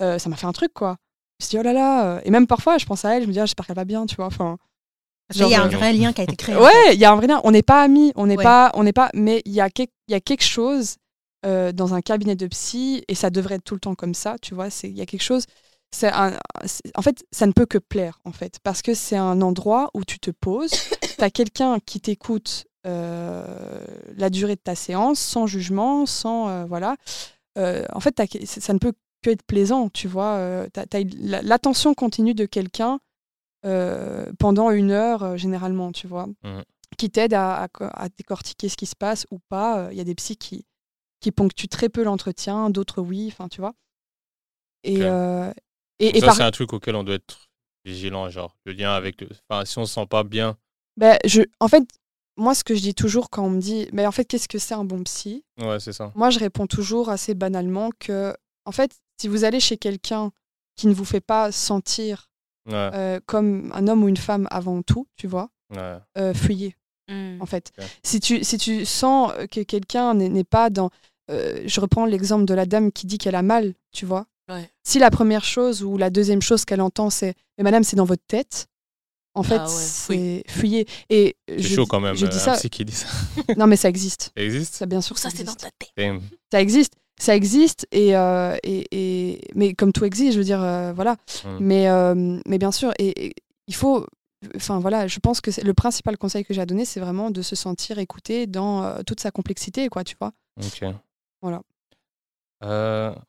[0.00, 0.96] ça m'a fait un truc, quoi.
[1.40, 2.20] Je me suis dit, oh là là.
[2.24, 4.06] Et même parfois, je pense à elle, je me dis, ah, j'espère qu'elle va bien,
[4.06, 4.26] tu vois.
[4.26, 4.58] Enfin,
[5.28, 6.56] Parce qu'il y a un Genre, vrai lien qui a été créé.
[6.56, 7.40] Ouais, il y a un vrai lien.
[7.44, 8.42] On n'est pas amis, on n'est Ouais.
[8.44, 10.96] pas, on n'est pas, mais il y a quelque, y a quelque chose
[11.46, 14.36] euh, dans un cabinet de psy et ça devrait être tout le temps comme ça,
[14.40, 14.70] tu vois.
[14.70, 15.44] C'est, il y a quelque chose.
[15.94, 19.90] C'est en fait, ça ne peut que plaire, en fait, parce que c'est un endroit
[19.94, 20.70] où tu te poses,
[21.18, 23.42] tu as quelqu'un qui t'écoute euh,
[24.16, 26.96] la durée de ta séance, sans jugement, sans euh, voilà.
[27.58, 28.14] Euh, en fait,
[28.44, 30.34] ça ne peut que être plaisant, tu vois.
[30.36, 30.66] Euh,
[31.42, 32.98] l'attention continue de quelqu'un euh,
[33.62, 36.62] pendant une heure, euh, généralement, tu vois, Mhm.
[36.96, 39.88] qui t'aide à, à co- à décortiquer ce qui se passe ou pas.
[39.92, 40.66] Il y a des psys qui,
[41.20, 43.74] qui ponctuent très peu l'entretien, d'autres oui, enfin, tu vois.
[44.84, 45.02] Et, Ok.
[45.06, 45.52] euh,
[45.98, 47.48] et, et ça, par- c'est un truc auquel on doit être
[47.84, 49.28] vigilant, genre le lien avec le.
[49.48, 50.56] Enfin, si on se sent pas bien,
[50.96, 51.84] ben, je, en fait,
[52.36, 54.58] moi, ce que je dis toujours quand on me dit, mais en fait, qu'est-ce que
[54.58, 55.44] c'est un bon psy?
[55.60, 56.12] Ouais, c'est ça.
[56.14, 58.34] Moi, je réponds toujours assez banalement que,
[58.64, 60.30] en fait, si vous allez chez quelqu'un
[60.76, 62.28] qui ne vous fait pas sentir
[62.68, 65.96] Ouais, euh, comme un homme ou une femme avant tout, tu vois, ouais.
[66.18, 66.76] euh, fuyez.
[67.10, 67.40] Mm.
[67.40, 67.72] en fait.
[68.02, 70.90] Si, tu, si tu sens que quelqu'un n'est pas dans...
[71.30, 74.26] euh, je reprends l'exemple de la dame qui dit qu'elle a mal, tu vois.
[74.50, 74.70] Ouais.
[74.82, 78.04] Si la première chose ou la deuxième chose qu'elle entend, c'est «Mais madame, c'est dans
[78.04, 78.66] votre tête»,
[79.34, 80.86] en fait, Ah ouais, c'est fuyez.
[81.10, 82.14] Et C'est je chaud dis- quand même.
[82.16, 82.52] Je euh, dis un ça...
[82.56, 83.06] psy qui dit ça.
[83.56, 84.32] Non, mais ça existe.
[84.36, 84.74] Ça existe?
[84.74, 86.20] Ça, bien sûr, ça, ça, c'est dans ta tête.
[86.52, 86.92] Ça existe.
[87.18, 87.86] Ça existe.
[87.90, 89.40] Et, euh, et, et...
[89.54, 91.16] Mais comme tout existe, je veux dire, euh, voilà.
[91.44, 91.58] Mm.
[91.60, 93.34] Mais, euh, mais bien sûr, et, et
[93.66, 94.06] il faut.
[94.54, 97.42] Enfin voilà, je pense que le principal conseil que j'ai à donner, c'est vraiment de
[97.42, 100.32] se sentir écouté dans toute sa complexité, quoi, tu vois.
[100.58, 100.84] Ok.
[101.42, 101.60] Voilà.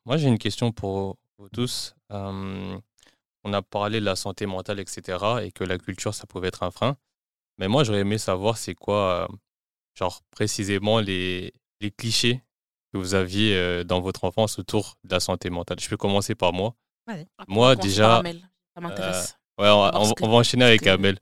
[0.06, 1.96] Moi, j'ai une question pour vous tous.
[2.10, 6.62] On a parlé de la santé mentale, etc., et que la culture, ça pouvait être
[6.62, 6.96] un frein.
[7.58, 9.26] Mais moi, j'aurais aimé savoir c'est quoi,
[9.96, 12.40] genre précisément les, les clichés
[12.92, 15.78] que vous aviez euh, dans votre enfance autour de la santé mentale.
[15.80, 16.74] Je peux commencer par moi.
[17.06, 18.22] Après, Moi, on commence déjà.
[18.74, 19.36] Ça m'intéresse.
[19.58, 21.18] Ouais, on, on- que- on va enchaîner avec Amel.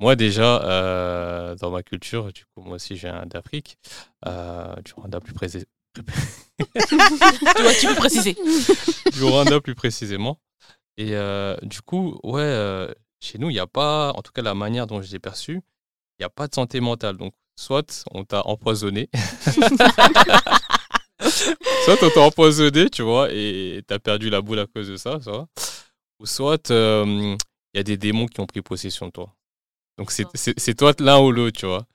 [0.00, 3.78] Moi, déjà, euh, dans ma culture, du coup, moi aussi, j'ai un d'Afrique,
[4.26, 8.34] euh, du Rwanda plus, précis- tu, vois, tu peux préciser.
[9.12, 10.38] du Rwanda plus précisément.
[10.96, 14.42] Et euh, du coup, ouais, euh, chez nous, il n'y a pas, en tout cas,
[14.42, 15.52] la manière dont je l'ai perçu,
[16.18, 17.16] il n'y a pas de santé mentale.
[17.16, 19.08] Donc, soit on t'a empoisonné,
[21.84, 25.20] soit on t'a empoisonné, tu vois, et t'as perdu la boule à cause de ça,
[25.20, 25.46] ça.
[26.20, 27.36] Ou soit euh,
[27.74, 29.34] il y a des démons qui ont pris possession de toi.
[29.98, 31.86] Donc c'est- c'est toi l'un ou l'autre, tu vois.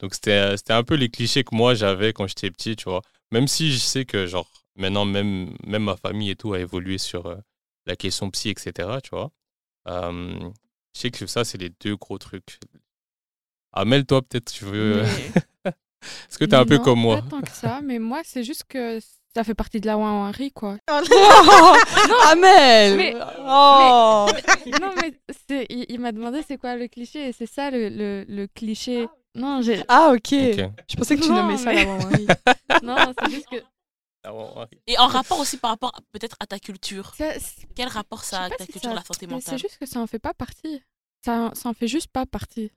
[0.00, 3.02] Donc c'était un peu les clichés que moi j'avais quand j'étais petit, tu vois.
[3.32, 6.98] Même si je sais que genre maintenant même même ma famille et tout a évolué
[6.98, 7.36] sur euh,
[7.86, 9.00] la question psy, etc.
[9.02, 9.30] Tu vois.
[9.88, 10.38] Euh,
[10.94, 12.58] je sais que ça c'est les deux gros trucs.
[13.72, 15.02] Amel, toi peut-être tu veux.
[16.28, 18.42] Est-ce que t'es un peu Non, comme moi Pas tant que ça, mais moi, c'est
[18.44, 18.98] juste que
[19.34, 20.76] ça fait partie de la ouin quoi.
[22.30, 23.14] Amel Mais-
[23.48, 24.26] Oh
[24.80, 25.12] non, mais
[25.70, 29.06] il, il m'a demandé c'est quoi le cliché, et c'est ça le, le, le cliché.
[29.34, 29.82] Non, j'ai.
[29.88, 30.18] Ah, ok.
[30.32, 30.70] Ok.
[30.90, 32.26] Je pensais que tu Non, nommais ça mais- la Wawari.
[32.82, 33.56] Non, c'est juste que.
[34.88, 37.14] Et en rapport aussi par rapport à- peut-être à ta culture.
[37.16, 37.34] ça-
[37.76, 39.58] Quel rapport ça a pas ta si culture ça- de la santé mais mentale C'est
[39.58, 40.82] juste que ça en fait pas partie.
[41.24, 42.72] Ça, ça en fait juste pas partie.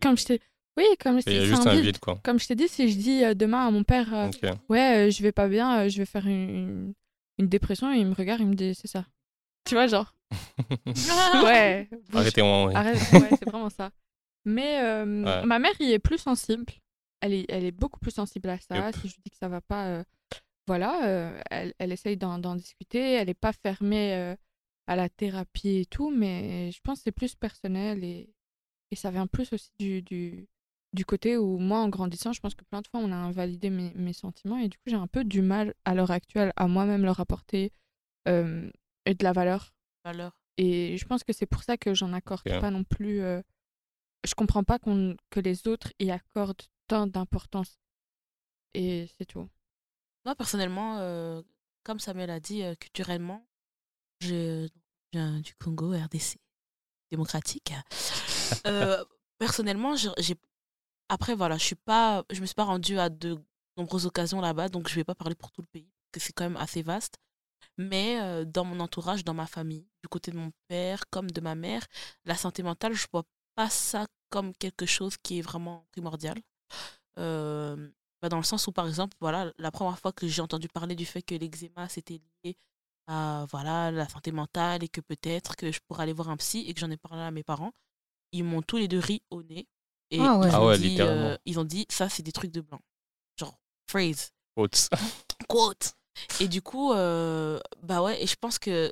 [0.00, 0.40] Comme je t'ai.
[0.76, 1.98] Oui, comme je t'ai dit, juste c'est un vide.
[1.98, 2.20] quoi.
[2.22, 4.40] Comme je t'ai dit, si je dis euh, demain à mon père, euh, Ok.
[4.68, 6.92] ouais, euh, je vais pas bien, euh, je vais faire une,
[7.38, 9.06] une, dépression, et il me regarde, il me dit, c'est ça.
[9.64, 10.14] Tu vois, genre.
[11.44, 11.88] Ouais.
[12.10, 12.20] bouge.
[12.20, 12.72] Arrêtez moi.
[12.74, 13.90] Arrête, ouais, c'est vraiment ça.
[14.44, 15.46] Mais euh, Ouais.
[15.46, 16.66] ma mère y est plus sensible.
[17.20, 18.92] Elle est, elle est beaucoup plus sensible à ça.
[18.92, 20.04] Si je lui dis que ça va pas,
[20.66, 23.14] voilà, elle, elle essaye d'en discuter.
[23.14, 24.34] Elle n'est pas fermée
[24.86, 28.28] à la thérapie et tout, mais je pense que c'est plus personnel et,
[28.90, 30.46] et ça vient plus aussi du, du,
[30.96, 33.70] du côté où moi, en grandissant, je pense que plein de fois, on a invalidé
[33.70, 36.66] mes, mes sentiments et du coup, j'ai un peu du mal à l'heure actuelle à
[36.66, 37.72] moi-même leur apporter
[38.28, 38.70] euh,
[39.06, 39.74] de la valeur.
[40.04, 40.32] Valeur.
[40.56, 43.20] Et je pense que c'est pour ça que j'en accorde pas non plus.
[43.20, 43.42] euh,
[44.24, 47.78] Je comprends pas qu'on que les autres y accordent tant d'importance.
[48.74, 49.48] Et c'est tout.
[50.24, 51.42] Moi, personnellement, euh,
[51.84, 53.46] comme Samuel a dit, euh, culturellement,
[54.20, 54.68] je
[55.12, 56.38] viens du Congo, RDC,
[57.10, 57.72] démocratique.
[58.64, 59.04] Euh,
[59.38, 60.36] personnellement, j'ai.
[61.08, 61.76] Après, voilà, je suis
[62.30, 63.38] je me suis pas rendue à de
[63.76, 65.90] nombreuses occasions là-bas, donc je vais pas parler pour tout le pays.
[66.12, 67.18] que c'est quand même assez vaste.
[67.78, 71.54] Mais dans mon entourage, dans ma famille, du côté de mon père comme de ma
[71.54, 71.86] mère,
[72.24, 76.36] la santé mentale, je vois pas ça comme quelque chose qui est vraiment primordial.
[78.22, 80.94] Bah, dans le sens où, par exemple, voilà, la première fois que j'ai entendu parler
[80.94, 82.56] du fait que l'eczéma c'était lié
[83.06, 86.64] à voilà, la santé mentale et que peut-être que je pourrais aller voir un psy
[86.66, 87.72] et que j'en ai parlé à mes parents,
[88.32, 89.68] ils m'ont tous les deux ri au nez.
[90.10, 90.48] Et Ah ouais.
[90.48, 92.80] ils, Ah ouais, dit, euh, ils ont dit, ça, c'est des trucs de blanc.
[93.38, 94.88] Genre, phrase, Haute.
[95.48, 95.94] quote.
[96.40, 98.90] Et du coup, euh, bah ouais, et je pense que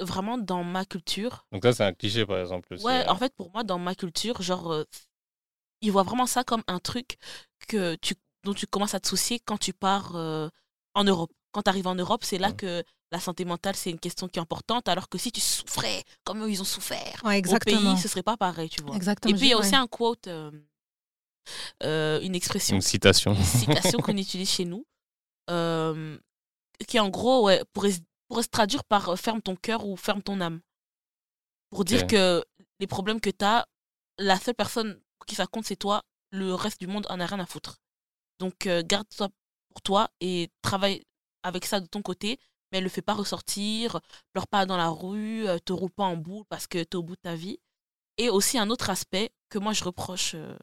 [0.00, 2.72] vraiment dans ma culture, Donc ça, c'est un cliché, par exemple.
[2.74, 3.10] aussi, ouais, euh.
[3.10, 4.84] en fait, pour moi, dans ma culture, genre, euh,
[5.80, 7.18] ils voient vraiment ça comme un truc
[7.68, 10.48] que tu, dont tu commences à te soucier quand tu pars euh,
[10.94, 11.32] en Europe.
[11.52, 12.56] Quand tu arrives en Europe, c'est là Ouais.
[12.56, 12.84] que
[13.14, 16.42] la santé mentale, c'est une question qui est importante, alors que si tu souffrais comme
[16.42, 18.96] eux, ils ont souffert, Ouais, au pays, ce serait pas pareil, tu vois.
[18.96, 19.32] Exactement.
[19.34, 20.50] Et puis, il y a aussi un quote, euh,
[21.82, 23.34] euh, une expression Une citation.
[23.34, 24.84] une citation qu'on utilise chez nous,
[25.50, 26.18] euh,
[26.88, 29.96] qui en gros ouais, pourrait, se- pourrait se traduire par euh, ferme ton cœur ou
[29.96, 30.60] ferme ton âme.
[31.70, 32.44] Pour dire que
[32.80, 33.66] les problèmes que tu as,
[34.18, 36.02] la seule personne pour qui ça compte, c'est toi.
[36.30, 37.76] Le reste du monde en a rien à foutre.
[38.40, 39.28] Donc euh, garde ça
[39.68, 41.04] pour toi et travaille
[41.42, 42.38] avec ça de ton côté,
[42.74, 44.00] mais le fais pas ressortir,
[44.32, 46.96] pleure pas dans la rue, euh, te roule pas en boule parce que tu es
[46.96, 47.58] au bout de ta vie.
[48.18, 50.56] Et aussi un autre aspect que moi je reproche, euh,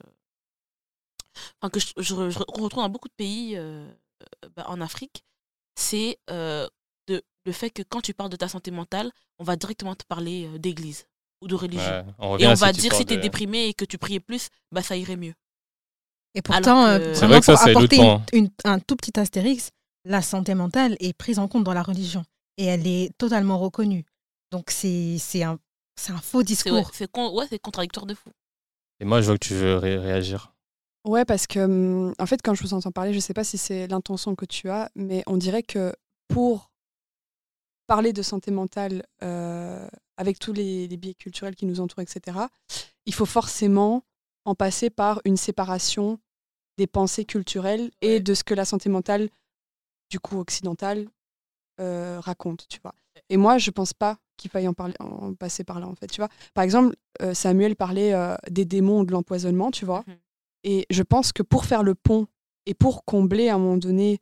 [1.61, 3.89] enfin que je, je- je retrouve dans beaucoup de pays euh,
[4.55, 5.23] bah, en Afrique,
[5.75, 6.67] c'est euh,
[7.07, 10.03] de, le fait que quand tu parles de ta santé mentale, on va directement te
[10.05, 11.05] parler euh, d'église
[11.41, 11.89] ou de religion.
[11.91, 13.97] Ouais, on revient Et on va dire si tu es de- déprimé et que tu
[13.97, 15.33] priais plus, bah ça irait mieux.
[16.35, 18.21] Et pourtant, euh, que- C'est vrai que ça, pour ça aide apporter autant.
[18.33, 19.71] une- une- un tout petit astérix,
[20.05, 22.23] la santé mentale est prise en compte dans la religion
[22.57, 24.05] et elle est totalement reconnue.
[24.51, 25.59] Donc c'est c'est un,
[25.95, 26.91] c'est un faux C'est ouais, discours.
[26.93, 28.29] c'est con- ouais, c'est contradictoire de fou.
[28.99, 30.53] Et moi, je vois que tu veux ré- réagir.
[31.05, 33.57] Ouais, parce que, hum, en fait, quand je vous entends parler, je sais pas si
[33.57, 35.95] c'est l'intention que tu as, mais on dirait que
[36.27, 36.71] pour
[37.87, 39.87] parler de santé mentale euh,
[40.17, 42.37] avec tous les, les biais culturels qui nous entourent, etc.,
[43.05, 44.03] il faut forcément
[44.45, 46.19] en passer par une séparation
[46.77, 49.29] des pensées culturelles et de ce que la santé mentale,
[50.11, 51.07] du coup occidentale,
[51.79, 52.93] euh, raconte, tu vois.
[53.29, 56.07] Et moi, je pense pas qu'il faille en, parler, en passer par là, en fait,
[56.07, 56.29] tu vois.
[56.53, 60.03] Par exemple, euh, Samuel parlait euh, des démons ou de l'empoisonnement, tu vois.
[60.05, 60.17] Mhm.
[60.63, 62.27] Et je pense que pour faire le pont
[62.65, 64.19] et pour combler à un moment donné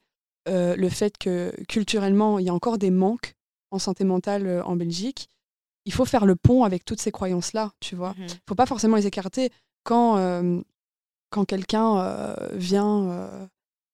[0.48, 3.34] euh, le fait que culturellement, il y a encore des manques
[3.72, 5.28] en santé mentale en Belgique,
[5.86, 8.16] il faut faire le pont avec toutes ces croyances-là, tu vois.
[8.18, 9.52] Il faut pas forcément les écarter.
[9.84, 10.44] Quand,
[11.30, 13.50] quand quelqu'un vient,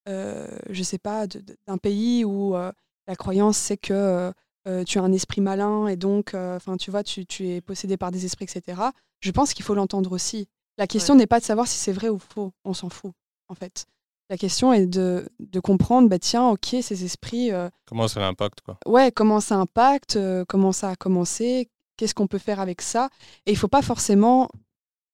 [0.08, 2.72] euh, je sais pas, d'un pays où euh,
[3.08, 4.32] la croyance c'est que
[4.68, 7.98] euh, tu as un esprit malin et donc, enfin, tu vois, tu, tu es possédé
[7.98, 8.82] par des esprits, etc.
[9.20, 10.48] Je pense qu'il faut l'entendre aussi.
[10.78, 13.14] La question n'est pas de savoir si c'est vrai ou faux, on s'en fout,
[13.48, 13.86] en fait.
[14.32, 18.62] La question est de, de comprendre, bah, tiens, ok, ces esprits, euh, Comment ça l'impacte,
[18.62, 18.80] quoi?
[18.88, 23.10] ouais, comment ça impacte, euh, comment ça a commencé, qu'est-ce qu'on peut faire avec ça?
[23.46, 24.50] Et il faut pas forcément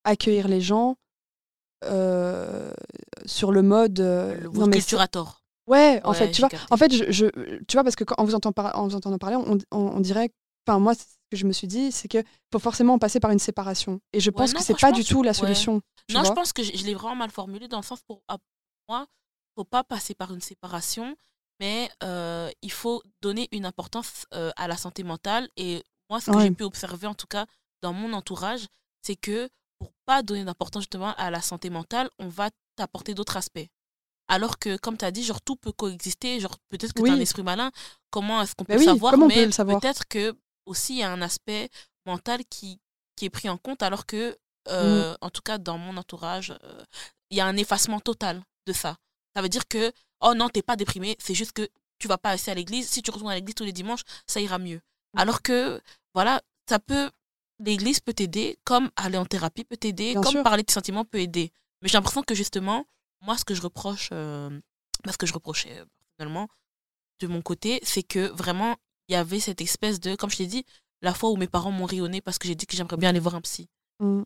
[0.05, 0.95] accueillir les gens
[1.83, 2.71] euh,
[3.25, 3.99] sur le mode.
[3.99, 5.41] euh, Le non, mais culturator.
[5.67, 6.65] Ouais, en Ouais, fait, tu vois, capté.
[6.73, 8.95] en fait, je, je- tu vois, parce que quand on vous entend par- en vous
[8.95, 10.29] entendant parler, on, on, on dirait,
[10.67, 12.17] enfin moi, ce que je me suis dit, c'est que
[12.51, 14.01] faut forcément passer par une séparation.
[14.11, 15.35] Et je Ouais, pense non, que c'est pas du tout la ouais.
[15.37, 15.81] solution.
[16.11, 18.37] Non, je pense que je, je l'ai vraiment mal formulé dans le sens pour, pour
[18.89, 19.05] moi,
[19.55, 21.15] faut pas passer par une séparation,
[21.59, 25.47] mais euh, il faut donner une importance euh, à la santé mentale.
[25.57, 26.43] Et moi, ce que Ouais.
[26.45, 27.45] j'ai pu observer, en tout cas
[27.81, 28.65] dans mon entourage,
[29.01, 29.47] c'est que
[29.79, 32.49] pour pas donner d'importance justement à la santé mentale, on va
[32.81, 33.67] t'apporter d'autres aspects.
[34.27, 36.39] Alors que, comme tu as dit, genre tout peut coexister.
[36.39, 37.71] Genre peut-être que tu as un esprit malin.
[38.09, 39.17] Comment est-ce qu'on peut Bah oui, savoir?
[39.17, 41.69] Mais peut peut-être que aussi il y a un aspect
[42.05, 42.79] mental qui,
[43.15, 44.73] qui est pris en compte, alors que, Mm.
[44.73, 46.83] euh, en tout cas dans mon entourage, euh,
[47.31, 48.95] il y a un effacement total de ça.
[49.35, 51.67] Ça veut dire que, oh non, t'es pas déprimé, c'est juste que
[51.97, 52.87] tu vas pas assez à l'église.
[52.87, 54.81] Si tu retournes à l'église tous les dimanches, ça ira mieux.
[55.13, 55.19] Mm.
[55.19, 55.81] Alors que,
[56.13, 57.09] voilà, ça peut,
[57.59, 60.43] l'église peut t'aider, comme aller en thérapie peut t'aider, comme sûr.
[60.43, 61.51] parler de tes sentiments peut aider.
[61.81, 62.85] Mais j'ai l'impression que justement,
[63.21, 64.49] moi, ce que je reproche, euh,
[65.03, 65.85] bah, ce que je reprochais euh,
[66.17, 66.47] personnellement
[67.19, 68.75] de mon côté, c'est que vraiment,
[69.07, 70.65] il y avait cette espèce de, comme je t'ai dit,
[71.01, 72.97] la fois où mes parents m'ont ri au nez parce que j'ai dit que j'aimerais
[72.97, 73.69] bien aller voir un psy.
[73.99, 74.23] Mm.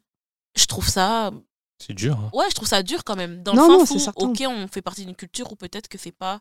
[0.56, 1.32] Je trouve ça
[1.80, 2.18] C'est dur.
[2.18, 2.30] hein.
[2.34, 3.44] Ouais, je trouve ça dur quand même.
[3.44, 4.28] Dans Non, le sens où, certain.
[4.28, 6.40] ok, on fait partie d'une culture où peut-être que c'est pas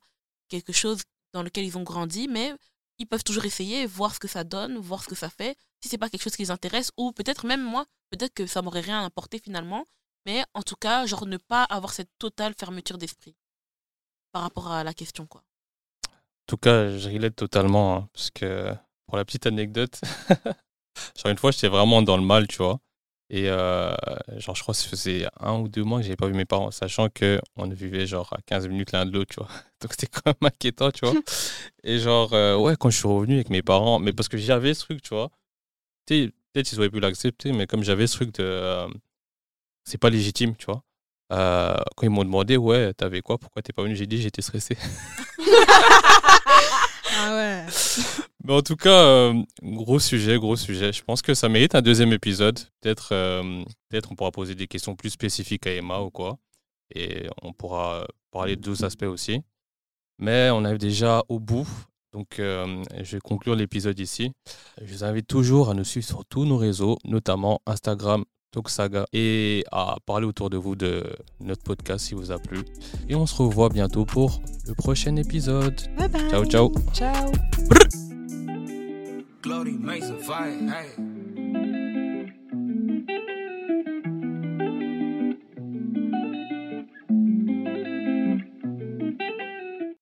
[0.48, 1.02] quelque chose
[1.32, 2.52] dans lequel ils ont grandi, mais
[2.98, 5.56] ils peuvent toujours essayer, voir ce que ça donne, voir ce que ça fait.
[5.80, 8.62] Si c'est pas quelque chose qui les intéresse, ou peut-être même moi, peut-être que ça
[8.62, 9.84] m'aurait rien apporté finalement,
[10.26, 13.36] mais en tout cas, genre ne pas avoir cette totale fermeture d'esprit
[14.32, 15.42] par rapport à la question, quoi.
[16.10, 17.96] En tout cas, je relate totalement.
[17.96, 18.72] hein, parce que,
[19.06, 20.00] pour la petite anecdote,
[21.16, 22.80] genre une fois, j'étais vraiment dans le mal, tu vois.
[23.30, 23.94] Et euh,
[24.36, 26.44] genre, je crois que ça faisait un ou deux mois que j'avais pas vu mes
[26.44, 29.48] parents, sachant qu'on vivait genre à 15 minutes l'un de l'autre, tu vois.
[29.80, 31.14] Donc c'était quand même inquiétant, tu vois.
[31.84, 34.74] Et genre, euh, ouais, quand je suis revenu avec mes parents, mais parce que j'avais
[34.74, 35.30] ce truc, tu vois.
[36.06, 38.44] Peut-être ils auraient pu l'accepter, mais comme j'avais ce truc de.
[38.44, 38.88] euh,
[39.84, 40.82] c'est pas légitime, tu vois.
[41.32, 44.42] Euh, quand ils m'ont demandé, ouais, t'avais quoi, pourquoi t'es pas venu, j'ai dit, j'étais
[44.42, 44.76] stressé.
[47.16, 47.66] Ah ouais.
[48.44, 50.92] Mais en tout cas, euh, gros sujet, gros sujet.
[50.92, 52.58] Je pense que ça mérite un deuxième épisode.
[52.80, 56.38] Peut-être euh, peut-être on pourra poser des questions plus spécifiques à Emma ou quoi.
[56.94, 59.40] Et on pourra parler de deux aspects aussi.
[60.18, 61.66] Mais on arrive déjà au bout.
[62.12, 64.32] Donc euh, je vais conclure l'épisode ici.
[64.80, 68.24] Je vous invite toujours à nous suivre sur tous nos réseaux, notamment Instagram,
[68.54, 71.02] Toksaga et à parler autour de vous de
[71.40, 72.60] notre podcast si vous a plu.
[73.08, 75.74] Et on se revoit bientôt pour le prochain épisode.
[75.98, 76.30] Bye bye.
[76.30, 76.72] Ciao, ciao.
[76.92, 77.32] Ciao.